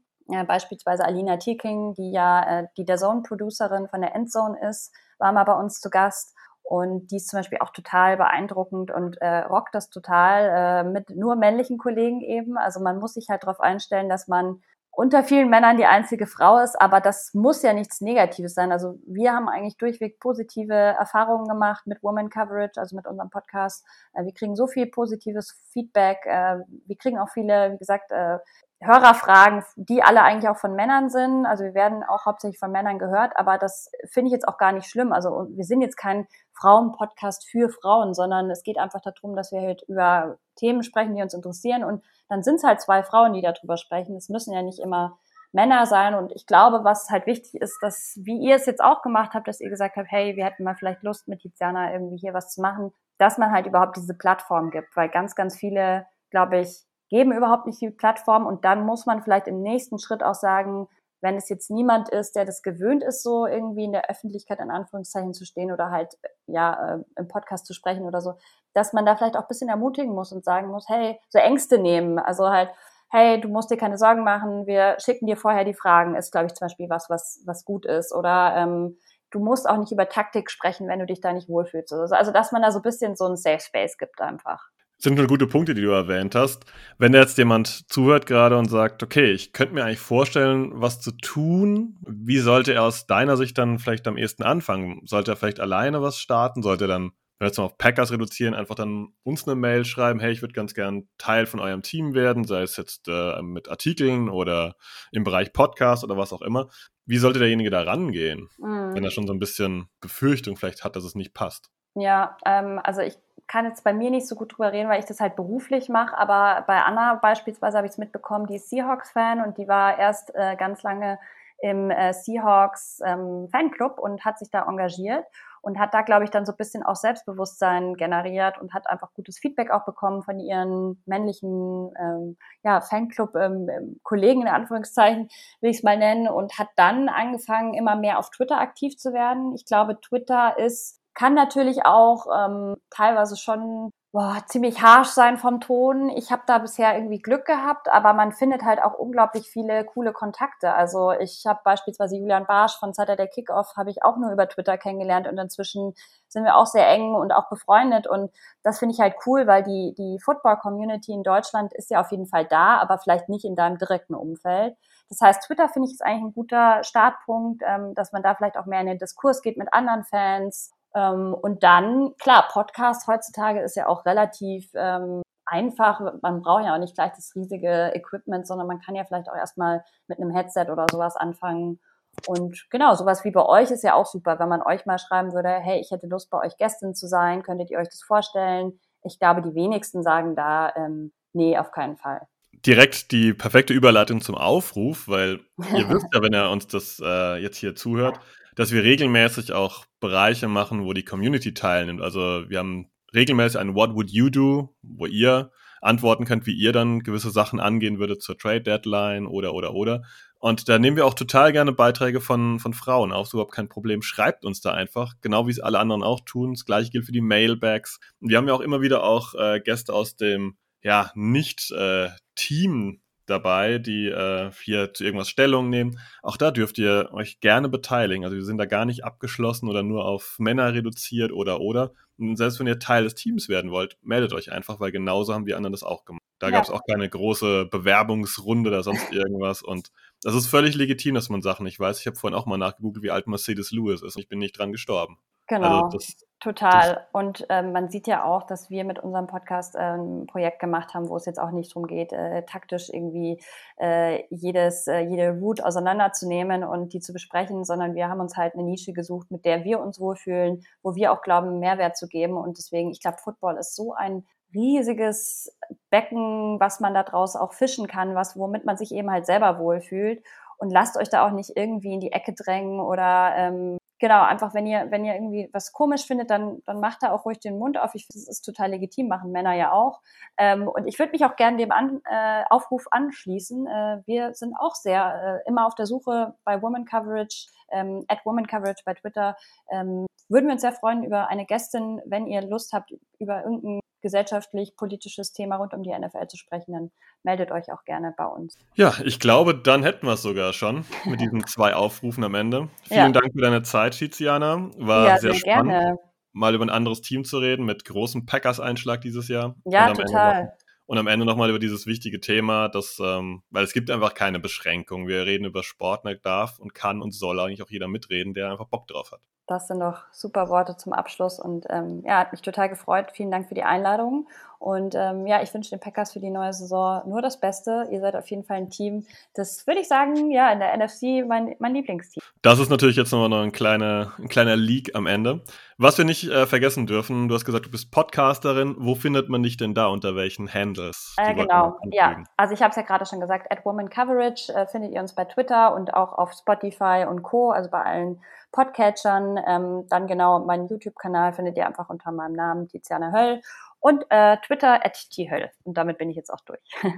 [0.47, 5.43] beispielsweise Alina Tieking, die ja äh, die der Zone-Producerin von der Endzone ist, war mal
[5.43, 6.35] bei uns zu Gast.
[6.61, 11.09] Und die ist zum Beispiel auch total beeindruckend und äh, rockt das total äh, mit
[11.09, 12.57] nur männlichen Kollegen eben.
[12.57, 14.61] Also man muss sich halt darauf einstellen, dass man
[14.99, 18.73] unter vielen Männern die einzige Frau ist, aber das muss ja nichts Negatives sein.
[18.73, 23.85] Also wir haben eigentlich durchweg positive Erfahrungen gemacht mit Woman Coverage, also mit unserem Podcast.
[24.13, 26.17] Äh, wir kriegen so viel positives Feedback.
[26.25, 28.39] Äh, wir kriegen auch viele, wie gesagt, äh,
[28.81, 31.45] Hörerfragen, die alle eigentlich auch von Männern sind.
[31.45, 34.71] Also wir werden auch hauptsächlich von Männern gehört, aber das finde ich jetzt auch gar
[34.71, 35.11] nicht schlimm.
[35.11, 39.61] Also wir sind jetzt kein Frauenpodcast für Frauen, sondern es geht einfach darum, dass wir
[39.61, 41.83] halt über Themen sprechen, die uns interessieren.
[41.83, 44.15] Und dann sind es halt zwei Frauen, die darüber sprechen.
[44.15, 45.19] Es müssen ja nicht immer
[45.51, 46.15] Männer sein.
[46.15, 49.47] Und ich glaube, was halt wichtig ist, dass, wie ihr es jetzt auch gemacht habt,
[49.47, 52.53] dass ihr gesagt habt, hey, wir hätten mal vielleicht Lust mit Tiziana irgendwie hier was
[52.53, 56.85] zu machen, dass man halt überhaupt diese Plattform gibt, weil ganz, ganz viele, glaube ich,
[57.09, 58.45] geben überhaupt nicht die Plattform.
[58.45, 60.87] Und dann muss man vielleicht im nächsten Schritt auch sagen,
[61.21, 64.71] wenn es jetzt niemand ist, der das gewöhnt ist, so irgendwie in der Öffentlichkeit in
[64.71, 66.17] Anführungszeichen zu stehen oder halt
[66.47, 68.35] ja äh, im Podcast zu sprechen oder so,
[68.73, 71.77] dass man da vielleicht auch ein bisschen ermutigen muss und sagen muss, hey, so Ängste
[71.77, 72.69] nehmen, also halt,
[73.11, 76.47] hey, du musst dir keine Sorgen machen, wir schicken dir vorher die Fragen, ist glaube
[76.47, 78.13] ich zum Beispiel was, was was gut ist.
[78.13, 78.97] Oder ähm,
[79.31, 81.91] du musst auch nicht über Taktik sprechen, wenn du dich da nicht wohlfühlst.
[81.91, 84.69] Also, also dass man da so ein bisschen so ein Safe Space gibt einfach
[84.99, 86.65] sind nur gute Punkte, die du erwähnt hast.
[86.97, 91.11] Wenn jetzt jemand zuhört gerade und sagt, okay, ich könnte mir eigentlich vorstellen, was zu
[91.11, 95.01] tun, wie sollte er aus deiner Sicht dann vielleicht am ehesten anfangen?
[95.05, 96.61] Sollte er vielleicht alleine was starten?
[96.61, 99.85] Sollte er dann, wenn wir jetzt mal auf Packers reduzieren, einfach dann uns eine Mail
[99.85, 103.41] schreiben, hey, ich würde ganz gern Teil von eurem Team werden, sei es jetzt äh,
[103.41, 104.75] mit Artikeln oder
[105.13, 106.67] im Bereich Podcast oder was auch immer.
[107.05, 108.93] Wie sollte derjenige da rangehen, mhm.
[108.93, 111.71] wenn er schon so ein bisschen Befürchtung vielleicht hat, dass es nicht passt?
[111.95, 113.17] Ja, ähm, also ich
[113.49, 116.17] kann jetzt bei mir nicht so gut drüber reden, weil ich das halt beruflich mache,
[116.17, 120.33] aber bei Anna beispielsweise habe ich es mitbekommen, die ist Seahawks-Fan und die war erst
[120.35, 121.19] äh, ganz lange
[121.61, 125.25] im äh, Seahawks ähm, Fanclub und hat sich da engagiert
[125.61, 129.13] und hat da, glaube ich, dann so ein bisschen auch Selbstbewusstsein generiert und hat einfach
[129.13, 135.29] gutes Feedback auch bekommen von ihren männlichen ähm, ja, Fanclub-Kollegen ähm, in Anführungszeichen,
[135.59, 139.11] will ich es mal nennen, und hat dann angefangen, immer mehr auf Twitter aktiv zu
[139.11, 139.53] werden.
[139.53, 145.59] Ich glaube, Twitter ist kann natürlich auch ähm, teilweise schon boah, ziemlich harsh sein vom
[145.59, 146.07] Ton.
[146.09, 150.13] Ich habe da bisher irgendwie Glück gehabt, aber man findet halt auch unglaublich viele coole
[150.13, 150.73] Kontakte.
[150.73, 154.77] Also ich habe beispielsweise Julian Barsch von Saturday Kickoff habe ich auch nur über Twitter
[154.77, 155.93] kennengelernt und inzwischen
[156.29, 158.31] sind wir auch sehr eng und auch befreundet und
[158.63, 162.11] das finde ich halt cool, weil die die Football Community in Deutschland ist ja auf
[162.11, 164.77] jeden Fall da, aber vielleicht nicht in deinem direkten Umfeld.
[165.09, 168.57] Das heißt, Twitter finde ich ist eigentlich ein guter Startpunkt, ähm, dass man da vielleicht
[168.57, 173.61] auch mehr in den Diskurs geht mit anderen Fans ähm, und dann, klar, Podcast heutzutage
[173.61, 176.01] ist ja auch relativ ähm, einfach.
[176.21, 179.35] Man braucht ja auch nicht gleich das riesige Equipment, sondern man kann ja vielleicht auch
[179.35, 181.79] erstmal mit einem Headset oder sowas anfangen.
[182.27, 185.33] Und genau, sowas wie bei euch ist ja auch super, wenn man euch mal schreiben
[185.33, 188.79] würde, hey, ich hätte Lust, bei euch Gästin zu sein, könntet ihr euch das vorstellen?
[189.03, 192.27] Ich glaube, die wenigsten sagen da, ähm, nee, auf keinen Fall
[192.65, 195.39] direkt die perfekte Überleitung zum Aufruf, weil
[195.73, 198.19] ihr wisst ja, wenn ihr uns das äh, jetzt hier zuhört,
[198.59, 202.01] dass wir regelmäßig auch Bereiche machen, wo die Community teilnimmt.
[202.01, 206.73] Also wir haben regelmäßig ein What Would You Do, wo ihr antworten könnt, wie ihr
[206.73, 210.01] dann gewisse Sachen angehen würdet zur Trade Deadline oder oder oder.
[210.39, 213.69] Und da nehmen wir auch total gerne Beiträge von, von Frauen auf, so überhaupt kein
[213.69, 214.01] Problem.
[214.01, 216.51] Schreibt uns da einfach, genau wie es alle anderen auch tun.
[216.51, 218.01] Das gleiche gilt für die Mailbags.
[218.19, 222.99] Wir haben ja auch immer wieder auch äh, Gäste aus dem ja nicht äh, Team
[223.29, 225.99] dabei, die äh, hier zu irgendwas Stellung nehmen.
[226.21, 228.23] Auch da dürft ihr euch gerne beteiligen.
[228.23, 231.91] Also wir sind da gar nicht abgeschlossen oder nur auf Männer reduziert oder oder.
[232.17, 235.45] Und selbst wenn ihr Teil des Teams werden wollt, meldet euch einfach, weil genauso haben
[235.45, 236.21] wir anderen das auch gemacht.
[236.39, 236.51] Da ja.
[236.51, 239.61] gab es auch keine große Bewerbungsrunde oder sonst irgendwas.
[239.61, 241.99] Und das ist völlig legitim, dass man Sachen nicht weiß.
[241.99, 244.15] Ich habe vorhin auch mal nachgegoogelt, wie alt Mercedes Lewis ist.
[244.15, 245.17] Und ich bin nicht dran gestorben.
[245.49, 245.85] Genau.
[245.85, 246.93] Also das, Total.
[246.93, 250.59] Das und ähm, man sieht ja auch, dass wir mit unserem Podcast äh, ein Projekt
[250.59, 253.41] gemacht haben, wo es jetzt auch nicht darum geht, äh, taktisch irgendwie
[253.77, 258.53] äh, jedes, äh, jede Route auseinanderzunehmen und die zu besprechen, sondern wir haben uns halt
[258.53, 262.37] eine Nische gesucht, mit der wir uns wohlfühlen, wo wir auch glauben, Mehrwert zu geben.
[262.37, 264.23] Und deswegen, ich glaube, Football ist so ein
[264.53, 265.53] riesiges
[265.89, 270.23] Becken, was man daraus auch fischen kann, was, womit man sich eben halt selber wohlfühlt.
[270.57, 274.53] Und lasst euch da auch nicht irgendwie in die Ecke drängen oder ähm, genau, einfach
[274.53, 277.57] wenn ihr, wenn ihr irgendwie was komisch findet, dann, dann macht da auch ruhig den
[277.57, 277.95] Mund auf.
[277.95, 280.01] Ich finde, das ist total legitim, machen Männer ja auch.
[280.37, 283.67] Ähm, und ich würde mich auch gerne dem An, äh, Aufruf anschließen.
[283.67, 288.25] Äh, wir sind auch sehr äh, immer auf der Suche bei Woman Coverage, ähm, at
[288.25, 289.35] Woman Coverage bei Twitter.
[289.69, 293.79] Ähm, würden wir uns sehr freuen über eine Gästin, wenn ihr Lust habt, über irgendein
[294.01, 296.91] gesellschaftlich-politisches Thema rund um die NFL zu sprechen, dann
[297.23, 298.57] meldet euch auch gerne bei uns.
[298.75, 302.69] Ja, ich glaube, dann hätten wir es sogar schon mit diesen zwei Aufrufen am Ende.
[302.83, 303.09] Vielen ja.
[303.09, 304.69] Dank für deine Zeit, Tiziana.
[304.77, 305.99] War ja, sehr, sehr spannend, gerne.
[306.31, 309.55] mal über ein anderes Team zu reden mit großem Packers-Einschlag dieses Jahr.
[309.65, 310.53] Ja, total.
[310.89, 314.39] Und am Ende nochmal über dieses wichtige Thema, dass, ähm, weil es gibt einfach keine
[314.39, 315.07] Beschränkung.
[315.07, 318.49] Wir reden über Sport, da darf und kann und soll eigentlich auch jeder mitreden, der
[318.49, 319.19] einfach Bock drauf hat.
[319.45, 323.11] Das sind doch super Worte zum Abschluss und ähm, ja, hat mich total gefreut.
[323.13, 324.27] Vielen Dank für die Einladung.
[324.59, 327.87] Und ähm, ja, ich wünsche den Packers für die neue Saison nur das Beste.
[327.91, 331.25] Ihr seid auf jeden Fall ein Team, das würde ich sagen, ja, in der NFC
[331.25, 332.21] mein, mein Lieblingsteam.
[332.41, 335.41] Das ist natürlich jetzt nochmal noch ein kleiner, ein kleiner Leak am Ende.
[335.77, 338.75] Was wir nicht äh, vergessen dürfen, du hast gesagt, du bist Podcasterin.
[338.77, 339.87] Wo findet man dich denn da?
[339.87, 341.15] Unter welchen Handles?
[341.17, 342.21] Äh, genau, ja.
[342.35, 345.15] Also ich habe es ja gerade schon gesagt, at Woman Coverage äh, findet ihr uns
[345.15, 349.39] bei Twitter und auch auf Spotify und Co., also bei allen Podcatchern.
[349.47, 353.41] Ähm, dann genau meinen YouTube-Kanal findet ihr einfach unter meinem Namen Tiziana Höll
[353.79, 355.49] und äh, Twitter at thöll.
[355.63, 356.59] Und damit bin ich jetzt auch durch.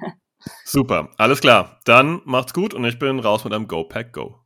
[0.65, 1.79] Super, alles klar.
[1.85, 4.40] Dann macht's gut und ich bin raus mit einem Go Pack Go.